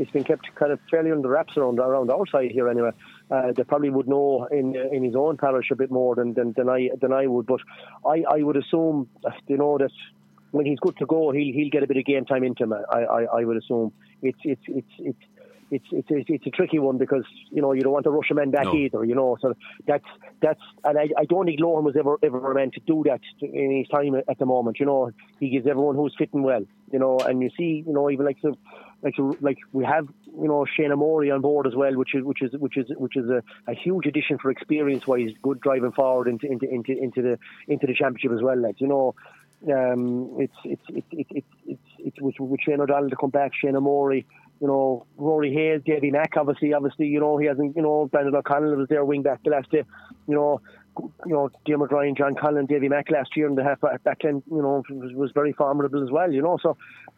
[0.00, 2.92] It's been kept kind of fairly under wraps around around our side here anyway.
[3.30, 6.54] Uh, they probably would know in in his own parish a bit more than than,
[6.56, 7.46] than I than I would.
[7.46, 7.60] But
[8.06, 9.08] I, I would assume
[9.48, 9.90] you know that
[10.52, 12.72] when he's good to go, he'll he'll get a bit of game time into him.
[12.72, 13.92] I I, I would assume
[14.22, 15.24] it's it's it's it's
[15.72, 18.34] it's it's it's a tricky one because you know you don't want to rush a
[18.34, 18.74] man back no.
[18.74, 19.04] either.
[19.04, 19.54] You know, so
[19.86, 20.04] that's
[20.40, 23.78] that's and I, I don't think Lohan was ever ever meant to do that in
[23.78, 24.78] his time at the moment.
[24.78, 25.10] You know,
[25.40, 26.64] he gives everyone who's fitting well.
[26.92, 28.56] You know, and you see, you know, even like so,
[29.02, 32.42] like like we have you know Seadna Morey on board as well, which is which
[32.42, 36.28] is which is which is a, a huge addition for experience wise, good driving forward
[36.28, 38.60] into into into into the into the championship as well.
[38.60, 39.14] Like you know.
[39.64, 43.52] Um, it's it's it's it's it's it's, it's with, with Shane O'Donnell to come back,
[43.62, 44.26] Seadna Morey,
[44.62, 48.36] you know, Rory Hayes, Davy Mack, obviously, obviously, you know, he hasn't, you know, Brendan
[48.36, 49.82] O'Connell was there wing back the last day,
[50.28, 50.60] you know,
[51.26, 54.44] you know, Diarmuid Ryan, John Conlon, Davy Mack last year in the half back end,
[54.48, 56.76] you know, was, was very formidable as well, you know, so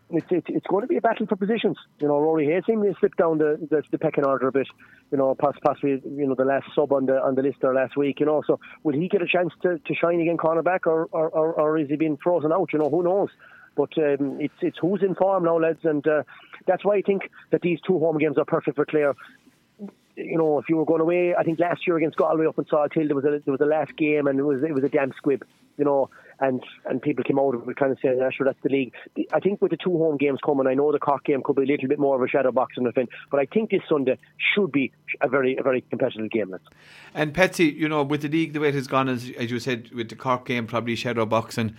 [0.09, 1.77] it's, it's, it's going to be a battle for positions.
[1.99, 4.69] You know, Rory Hayes seemed to slip down the, the, the pecking order a bit,
[5.13, 7.95] you know, possibly, you know, the last sub on the on the list there last
[7.95, 11.09] week, you know, so will he get a chance to, to shine again cornerback or,
[11.13, 13.29] or, or, or is he being frozen out, you know, who knows?
[13.77, 16.23] But um, it's it's who's in form now, lads, and uh,
[16.67, 19.15] that's why I think that these two home games are perfect for Clare.
[20.17, 22.65] You know, if you were going away, I think last year against Galway up in
[22.65, 24.89] Salthill, there was a there was a last game and it was it was a
[24.89, 25.45] damn squib.
[25.77, 26.09] You know,
[26.41, 28.93] and and people came out of it kind of saying, sure, that's the league.
[29.33, 31.63] I think with the two home games coming, I know the Cork game could be
[31.63, 34.19] a little bit more of a shadow boxing event, but I think this Sunday
[34.55, 36.57] should be a very a very competitive game.
[37.15, 39.59] And Patsy, you know, with the league the way it has gone, as, as you
[39.59, 41.75] said, with the Cork game probably shadow boxing.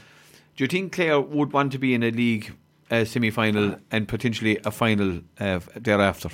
[0.56, 2.54] Do you think Clare would want to be in a league
[2.90, 6.30] uh, semi final and potentially a final uh, thereafter?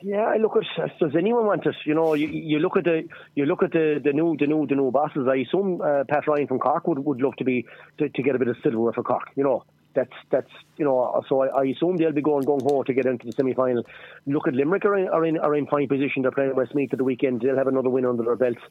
[0.00, 0.98] Yeah, I look at.
[1.00, 1.74] Does anyone want it?
[1.84, 4.64] You know, you, you look at the you look at the, the new the new
[4.64, 5.26] the new bosses.
[5.28, 7.66] I assume uh, Pat Ryan from Cork would, would love to be
[7.98, 9.24] to, to get a bit of silverware for Cork.
[9.34, 9.64] You know,
[9.94, 11.20] that's that's you know.
[11.28, 13.84] So I, I assume they'll be going gung ho to get into the semi final.
[14.24, 16.22] Look at Limerick are in, are in are in fine position.
[16.22, 17.40] They're playing Westmeath at the weekend.
[17.40, 18.62] They'll have another win under their belts.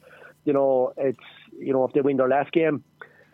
[0.45, 1.20] You know, it's
[1.60, 2.86] you know if they win their last game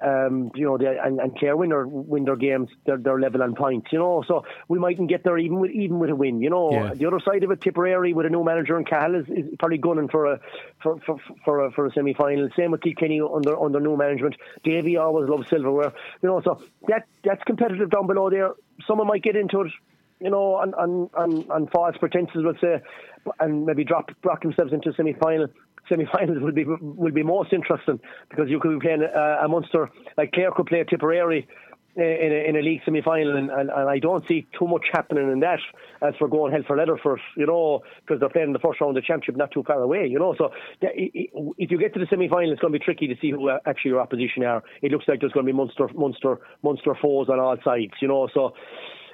[0.04, 3.42] um, you know, they, and, and Clare win their, win their games, they're, they're level
[3.42, 4.24] on points, you know.
[4.28, 6.72] So we mightn't get there even with even with a win, you know.
[6.72, 6.94] Yeah.
[6.94, 9.78] The other side of it, Tipperary with a new manager in Cahill is, is probably
[9.78, 10.40] gunning for a
[10.82, 12.50] for for, for a, for a semi final.
[12.58, 14.36] Same with Kilkenny under under new management.
[14.64, 16.42] Davy always loves silverware, you know.
[16.42, 18.52] So that that's competitive down below there.
[18.86, 19.72] Someone might get into it,
[20.20, 22.82] you know, on on on, on false pretenses, let's say,
[23.40, 25.48] and maybe drop drop themselves into a semi final
[25.90, 29.90] semi-finals will be will be most interesting because you could be playing a, a Munster
[30.18, 31.48] like Clare could play Tipperary
[31.96, 34.86] in a, in a league semi final, and, and, and, I don't see too much
[34.92, 35.60] happening in that
[36.02, 38.82] as for going hell for leather for you know, because they're playing in the first
[38.82, 40.34] round of the championship not too far away, you know.
[40.38, 43.32] So if you get to the semi final, it's going to be tricky to see
[43.32, 44.64] who uh, actually your opposition are.
[44.82, 48.08] It looks like there's going to be monster, monster, monster foes on all sides, you
[48.08, 48.28] know.
[48.34, 48.54] So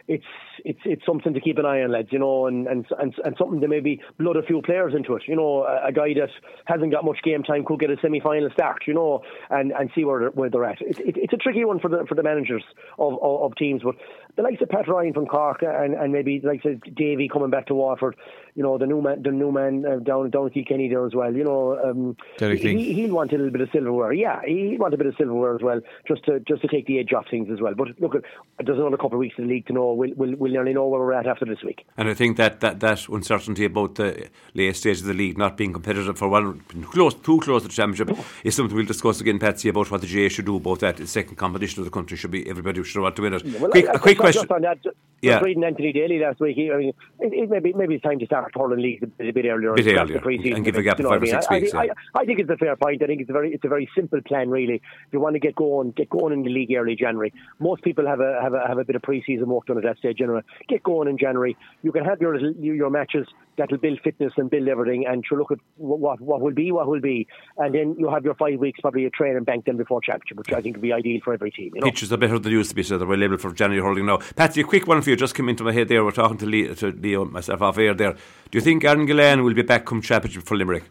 [0.10, 0.26] it's
[0.66, 2.10] it's it's something to keep an eye on, lads.
[2.12, 5.24] You know, and and and, and something to maybe blood a few players into it.
[5.28, 6.32] You know, a, a guy that
[6.66, 8.84] hasn't got much game time could get a semi-final start.
[8.88, 10.82] You know, and, and see where where they're at.
[10.82, 12.64] It, it, it's a tricky one for the for the managers
[12.98, 13.96] of, of, of teams, but
[14.36, 17.50] the likes of Pat Ryan from Cork and, and maybe the likes of Davy coming
[17.50, 18.16] back to Waterford.
[18.56, 21.14] You know, the new man, the new man uh, down down at Kenny there as
[21.14, 21.34] well.
[21.34, 24.12] You know, um, he, he'll want a little bit of silverware.
[24.12, 27.00] Yeah, he'll want a bit of silverware as well, just to just to take the
[27.00, 27.74] edge off things as well.
[27.76, 29.94] But look, there's another couple of weeks in the league to know.
[29.94, 31.86] We'll, we'll, we'll nearly know where we're at after this week.
[31.98, 35.56] And I think that, that, that uncertainty about the late stage of the league not
[35.56, 36.60] being competitive for one
[36.92, 40.08] close, too close to the championship is something we'll discuss again, Patsy, about what the
[40.08, 40.98] GAA should do about that.
[40.98, 43.46] The second competition of the country should be everybody should want to win it.
[43.46, 44.29] Yeah, well, quick, I, a quick question.
[44.36, 44.78] That,
[45.22, 45.40] yeah.
[45.40, 46.56] reading Anthony Daly last week.
[46.56, 49.30] He, I mean, it, it maybe maybe it's time to start hurling leagues a bit,
[49.30, 49.74] a bit earlier.
[49.74, 51.74] Bit earlier, and give a gap of five or six I, weeks.
[51.74, 51.94] I, yeah.
[52.16, 53.02] I, I, think it's a fair point.
[53.04, 54.76] I think it's a very it's a very simple plan, really.
[54.76, 57.34] If you want to get going, get going in the league early January.
[57.60, 59.98] Most people have a have a have a bit of pre-season work done at that
[59.98, 60.22] stage.
[60.22, 61.58] Anyway, get going in January.
[61.82, 63.28] You can have your your matches
[63.60, 66.88] that'll build fitness and build everything, and to look at what what will be, what
[66.88, 69.78] will be, and then you have your five weeks probably a train and bank them
[69.78, 71.72] before championship, which I think would be ideal for every team.
[71.76, 71.88] You know?
[71.88, 74.18] Pitches are better than used to be, so they're well able for January holding now.
[74.36, 76.04] Patsy, a quick one for you just came into my head there.
[76.04, 78.14] We're talking to Leo, to Leo myself off air there.
[78.14, 80.86] Do you think Aaron Gillane will be back come championship for Limerick?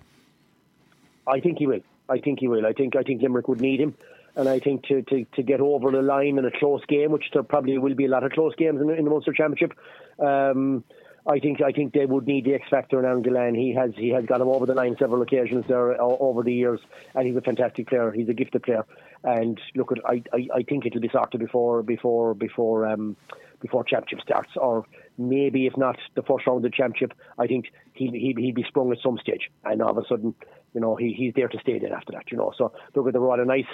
[1.26, 1.80] I think he will.
[2.08, 2.64] I think he will.
[2.64, 3.94] I think I think Limerick would need him.
[4.36, 7.24] And I think to, to, to get over the line in a close game, which
[7.32, 9.76] there probably will be a lot of close games in, in the Munster Championship,
[10.20, 10.84] um,
[11.28, 13.54] I think I think they would need the X factor in Aaron Gillane.
[13.54, 16.80] He has he has got him over the line several occasions there over the years,
[17.14, 18.10] and he's a fantastic player.
[18.10, 18.86] He's a gifted player,
[19.24, 23.14] and look, at I, I, I think it'll be sorted before before before um,
[23.60, 24.86] before championship starts, or
[25.18, 28.64] maybe if not the first round of the championship, I think he he he'd be
[28.66, 30.34] sprung at some stage, and all of a sudden,
[30.72, 32.54] you know, he he's there to stay then after that, you know.
[32.56, 33.66] So look, at the a nice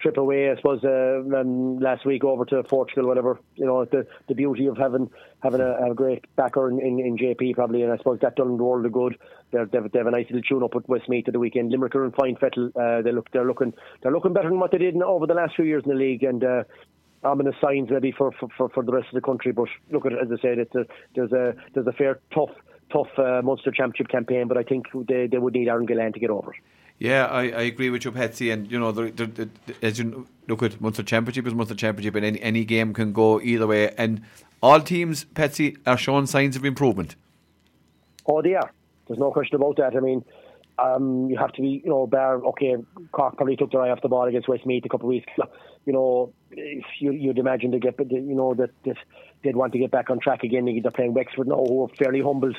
[0.00, 3.40] trip away, I suppose, uh, um, last week over to Portugal, whatever.
[3.56, 5.10] You know, the the beauty of having
[5.42, 8.56] having a, a great backer in, in, in, JP probably, and I suppose that done
[8.56, 9.18] the world of good.
[9.50, 11.70] They're, they've, they've a nice little tune up with Westmeath at the weekend.
[11.70, 12.70] Limerick are in fine fettle.
[12.76, 15.34] Uh, they look they're looking they're looking better than what they did in, over the
[15.34, 16.44] last few years in the league, and.
[16.44, 16.64] Uh,
[17.24, 19.50] ominous signs maybe for, for, for the rest of the country.
[19.50, 20.84] But look at as I said, it's a,
[21.16, 22.50] there's a there's a fair tough
[22.92, 26.20] tough uh, Munster Championship campaign, but I think they, they would need Aaron Gillane to
[26.20, 26.60] get over it.
[26.98, 28.50] Yeah, I, I agree with you, Patsy.
[28.50, 28.90] And you know,
[29.82, 33.40] as you look at Munster Championship is Munster Championship, and any, any game can go
[33.40, 33.94] either way.
[33.96, 34.22] And
[34.62, 37.14] all teams, Patsy, are showing signs of improvement.
[38.26, 38.72] Oh, they are.
[39.06, 39.96] There's no question about that.
[39.96, 40.24] I mean,
[40.78, 42.44] um, you have to be, you know, bar.
[42.44, 42.76] Okay,
[43.12, 45.32] Cork probably took their eye off the ball against Westmeath a couple of weeks.
[45.86, 48.96] You know, if you, you'd imagine to get, you know, that, that
[49.42, 50.66] they'd want to get back on track again.
[50.82, 52.56] They're playing Wexford now, who are fairly humbled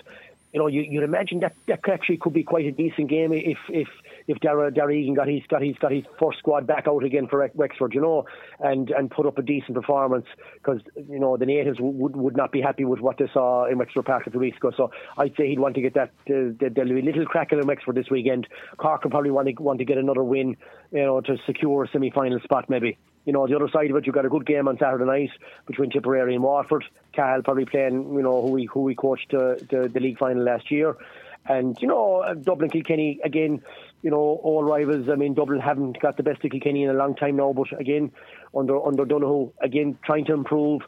[0.53, 3.57] you know, you, you'd imagine that that actually could be quite a decent game if
[3.69, 3.87] if
[4.30, 7.27] if Darragh, Darragh Egan got his got his got his first squad back out again
[7.27, 8.25] for Wexford, you know,
[8.59, 12.51] and and put up a decent performance because you know the natives would would not
[12.51, 14.71] be happy with what they saw in Wexford Park a few weeks ago.
[14.77, 16.11] So I'd say he'd want to get that.
[16.30, 18.47] Uh, there'll be a little crackle in Wexford this weekend.
[18.77, 20.55] Cork will probably want to want to get another win,
[20.91, 22.99] you know, to secure a semi-final spot maybe.
[23.25, 25.32] You know, the other side of it, you've got a good game on Saturday night
[25.65, 26.86] between Tipperary and Waterford.
[27.13, 30.43] Cahill probably playing, you know, who we who we coached uh, the, the league final
[30.43, 30.95] last year.
[31.45, 33.63] And, you know, Dublin Kilkenny, again,
[34.01, 35.07] you know, all rivals.
[35.11, 37.67] I mean, Dublin haven't got the best of Kilkenny in a long time now, but
[37.79, 38.11] again,
[38.55, 40.81] under under Donoghue, again, trying to improve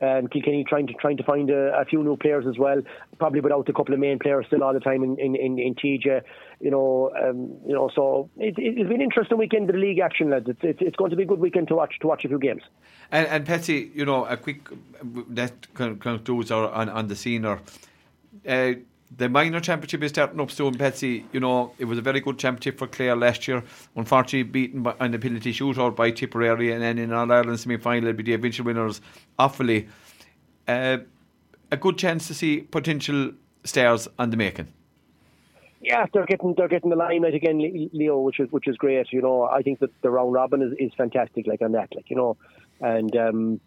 [0.00, 2.80] and Kilkenny trying to trying to find a, a, few new players as well.
[3.18, 5.74] Probably without a couple of main players still all the time in in in, in
[5.74, 6.22] TJ,
[6.60, 7.90] you know, um, you know.
[7.94, 10.48] So it, has been an interesting weekend of the league action, lads.
[10.48, 12.38] It's, it's, it's going to be a good weekend to watch to watch a few
[12.38, 12.62] games.
[13.10, 14.68] And, and Patsy, you know, a quick
[15.30, 17.60] that concludes our on on the scene or.
[18.46, 18.74] Uh,
[19.16, 21.24] the minor championship is starting up soon, Patsy.
[21.32, 23.64] You know, it was a very good championship for Clare last year.
[23.96, 27.78] Unfortunately, beaten by, on the penalty shootout by Tipperary, and then in All Ireland semi
[27.78, 29.00] final, be the eventual winners,
[29.38, 29.88] Offaly.
[30.66, 30.98] Uh,
[31.70, 33.32] a good chance to see potential
[33.64, 34.68] stars on the making.
[35.80, 37.58] Yeah, they're getting they're getting the limelight again,
[37.92, 39.12] Leo, which is which is great.
[39.12, 42.10] You know, I think that the round robin is, is fantastic, like on that, like
[42.10, 42.36] you know,
[42.80, 43.60] and um,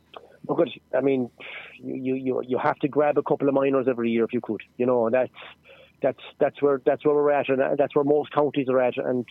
[0.47, 1.29] look at, I mean,
[1.84, 4.61] you, you you have to grab a couple of minors every year if you could.
[4.77, 5.32] You know, that's
[6.01, 8.97] that's that's where that's where we're at, and that's where most counties are at.
[8.97, 9.25] And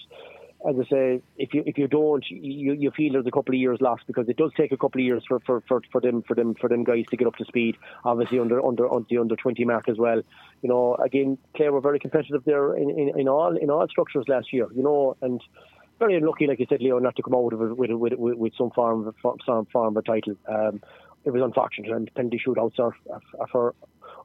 [0.68, 3.60] as I say, if you if you don't, you you feel there's a couple of
[3.60, 6.22] years lost because it does take a couple of years for, for, for, for them
[6.22, 7.76] for them for them guys to get up to speed.
[8.04, 10.22] Obviously under under under the under twenty mark as well.
[10.62, 14.26] You know, again, Clare were very competitive there in, in, in all in all structures
[14.28, 14.68] last year.
[14.74, 15.40] You know, and
[15.98, 18.70] very unlucky, like you said, Leo, not to come out with with, with, with some
[18.70, 19.14] form
[19.46, 20.34] some form of a title.
[20.48, 20.82] Um,
[21.24, 22.94] it was unfortunate, and penalty shootouts are,
[23.38, 23.74] are for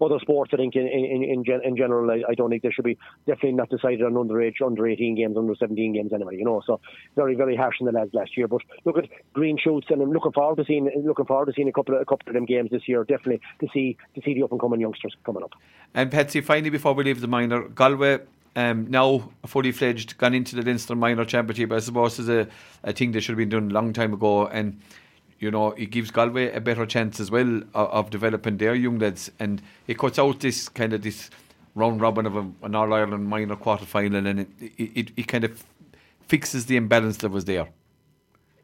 [0.01, 0.51] other sports.
[0.53, 2.97] I think in in in, gen, in general, I, I, don't think there should be
[3.25, 6.37] definitely not decided on underage, under 18 games, under 17 games anyway.
[6.37, 6.79] You know, so
[7.15, 8.47] very very harsh in the lads last year.
[8.47, 11.69] But look at green shoots, and I'm looking forward to seeing looking forward to seeing
[11.69, 13.03] a couple of a couple of them games this year.
[13.03, 15.51] Definitely to see to see the up and coming youngsters coming up.
[15.93, 18.19] And Patsy, finally, before we leave the minor, Galway
[18.55, 21.71] um, now fully fledged, gone into the Leinster Minor Championship.
[21.71, 22.47] I suppose is a,
[22.83, 24.79] a thing that should have been done a long time ago, and
[25.39, 28.99] you know it gives Galway a better chance as well of, of developing their young
[28.99, 31.29] lads, and it cuts out this kind of this
[31.75, 35.43] round robin of a, an All Ireland minor quarter final, and it, it, it kind
[35.43, 35.63] of
[36.27, 37.67] fixes the imbalance that was there.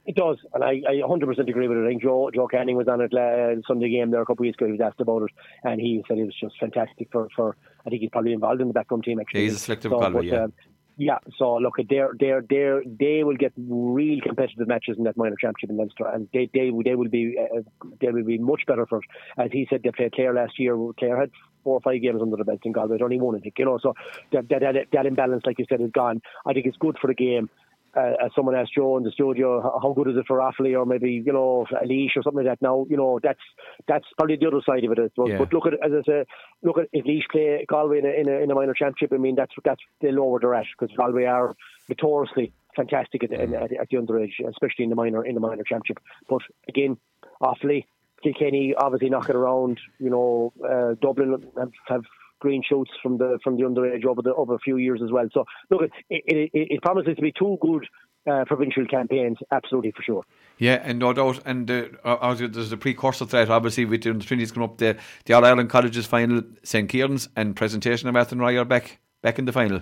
[0.04, 1.86] It does, and I, I 100% agree with it.
[1.86, 4.48] I think Joe Joe Canning was on it uh, Sunday game there a couple of
[4.48, 4.66] weeks ago.
[4.66, 5.32] He was asked about it,
[5.64, 7.56] and he said it was just fantastic for, for
[7.86, 9.42] I think he's probably involved in the backroom team actually.
[9.42, 10.46] Yeah, he's a selective so, but, yeah.
[10.46, 10.54] Um,
[11.02, 15.36] yeah, so look, they're, they're, they're, they will get real competitive matches in that minor
[15.36, 17.62] championship in Leinster, and they, they, they will be uh,
[18.00, 19.06] they will be much better for it.
[19.36, 20.78] As he said, they played Clare last year.
[21.00, 21.32] Clare had
[21.64, 23.56] four or five games under the belt in Galway, only one, I think.
[23.58, 23.96] You know, so
[24.32, 26.22] that, that that imbalance, like you said, is gone.
[26.46, 27.50] I think it's good for the game
[27.96, 30.86] uh, as someone asked Joe in the studio, how good is it for Offaly or
[30.86, 32.62] maybe you know Laois or something like that?
[32.62, 33.40] Now you know that's
[33.88, 35.12] that's probably the other side of it.
[35.16, 35.38] But, yeah.
[35.38, 36.26] but look at as I say,
[36.64, 39.14] look at if Laois play Galway in a, in a, in a minor championship.
[39.14, 41.56] I mean that's that's the lower they're at because Galway are
[41.90, 46.00] notoriously fantastic at, at, at, the underage, especially in the minor in the minor championship.
[46.30, 46.98] But again,
[47.42, 47.86] Offaly,
[48.24, 49.80] Kilkenny obviously knocking around.
[50.00, 52.04] You know, uh, Dublin have, have
[52.42, 55.28] green shoots from the from the underage over the over a few years as well.
[55.34, 57.88] So look, it it, it, it promises to be two good
[58.30, 60.24] uh, provincial campaigns, absolutely for sure.
[60.58, 61.40] Yeah, and no doubt.
[61.46, 64.98] And uh, uh there's a precursor to that, obviously, with the Trinity's coming up, the,
[65.26, 66.90] the All Ireland Colleges final, St.
[66.90, 69.82] Kieran's, and presentation of Athenry are back back in the final.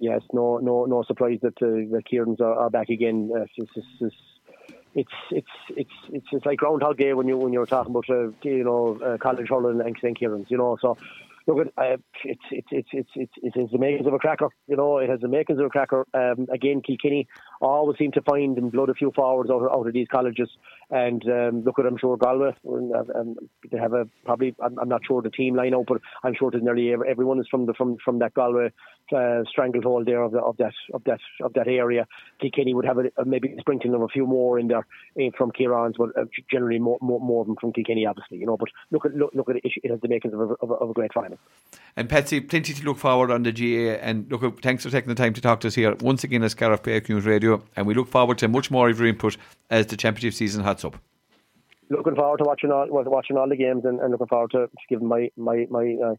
[0.00, 3.30] Yes, no no no surprise that uh, the Kieran's are, are back again.
[3.34, 4.14] Uh, it's, it's,
[4.94, 8.30] it's, it's, it's, it's, it's like Groundhog Day when you when you're talking about uh,
[8.42, 10.18] you know uh, college hurling and St.
[10.18, 10.78] Kieran's, you know.
[10.80, 10.96] So
[11.48, 14.48] look, uh, it's, it's, it's, it's, it's, it has the makings of a cracker.
[14.66, 16.06] You know, it has the makings of a cracker.
[16.14, 17.26] Um, again, Kilkenny
[17.60, 20.48] always seem to find and blood a few forwards out, out of these colleges.
[20.90, 23.36] And um, look at, I'm sure Galway, um,
[23.70, 26.50] they have a probably, I'm, I'm, not sure the team line out, but I'm sure
[26.50, 28.72] that nearly everyone is from the from from that Galway
[29.14, 32.06] uh, stranglehold there of, the, of that of that of that area.
[32.40, 34.86] Kilkenny would have a, maybe a sprinkling of a few more in there
[35.16, 38.38] in, from Kieran's, but uh, generally more, more more of them from Kilkenny, obviously.
[38.38, 40.54] You know, but look at look, look at it, it has the makings of a,
[40.54, 41.38] of a, of a great final.
[41.96, 44.00] And Patsy, plenty to look forward on the GAA.
[44.00, 46.52] And look, thanks for taking the time to talk to us here once again as
[46.52, 47.47] Scariff Bay News Radio.
[47.76, 49.36] And we look forward to much more of your input
[49.70, 50.96] as the championship season hats up.
[51.90, 54.84] Looking forward to watching all watching all the games and, and looking forward to, to
[54.88, 55.96] giving my my my.
[56.04, 56.14] Uh,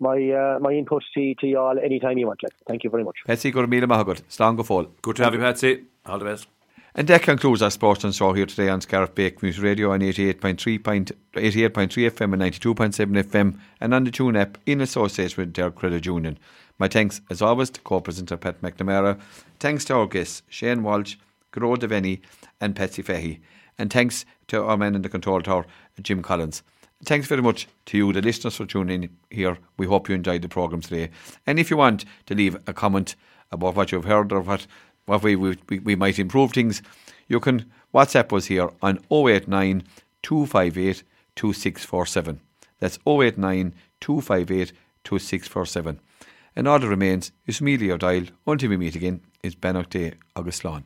[0.00, 2.40] my uh, my input to, to you all anytime you want.
[2.40, 2.52] Like.
[2.68, 3.16] Thank you very much.
[3.26, 4.22] Patsy, go to Mila Mahagod.
[4.30, 4.86] Slán go fall.
[5.02, 5.86] Good to have you, Patsy.
[6.06, 6.46] All the best.
[6.94, 10.00] And that concludes our Sports and Show here today on Scariff Bay Community Radio on
[10.00, 15.74] 88.3 88.3 FM and 92.7 FM and on the Tune app in association with Derg
[15.76, 16.38] Credit Union.
[16.78, 19.18] My thanks, as always, to co-presenter Pat McNamara.
[19.58, 21.16] Thanks to our guests, Shane Walsh,
[21.52, 22.20] Gearoid Devanny
[22.60, 23.40] and Patsy Fahy.
[23.78, 25.66] And thanks to our man in the control tower,
[26.00, 26.62] Jim Collins.
[27.04, 29.58] Thanks very much to you, the listeners, for tuning in here.
[29.76, 31.10] We hope you enjoyed the programme today.
[31.46, 33.16] And if you want to leave a comment
[33.50, 34.66] about what you've heard or what
[35.06, 36.82] what we, we, we might improve things,
[37.28, 37.64] you can
[37.94, 39.82] WhatsApp us here on 089
[40.22, 41.02] 258
[41.34, 42.40] 2647.
[42.78, 44.72] That's 089 258
[45.04, 46.00] 2647.
[46.58, 50.64] And all that remains is media dial until we meet again is Bannock Day August
[50.64, 50.84] Lawn.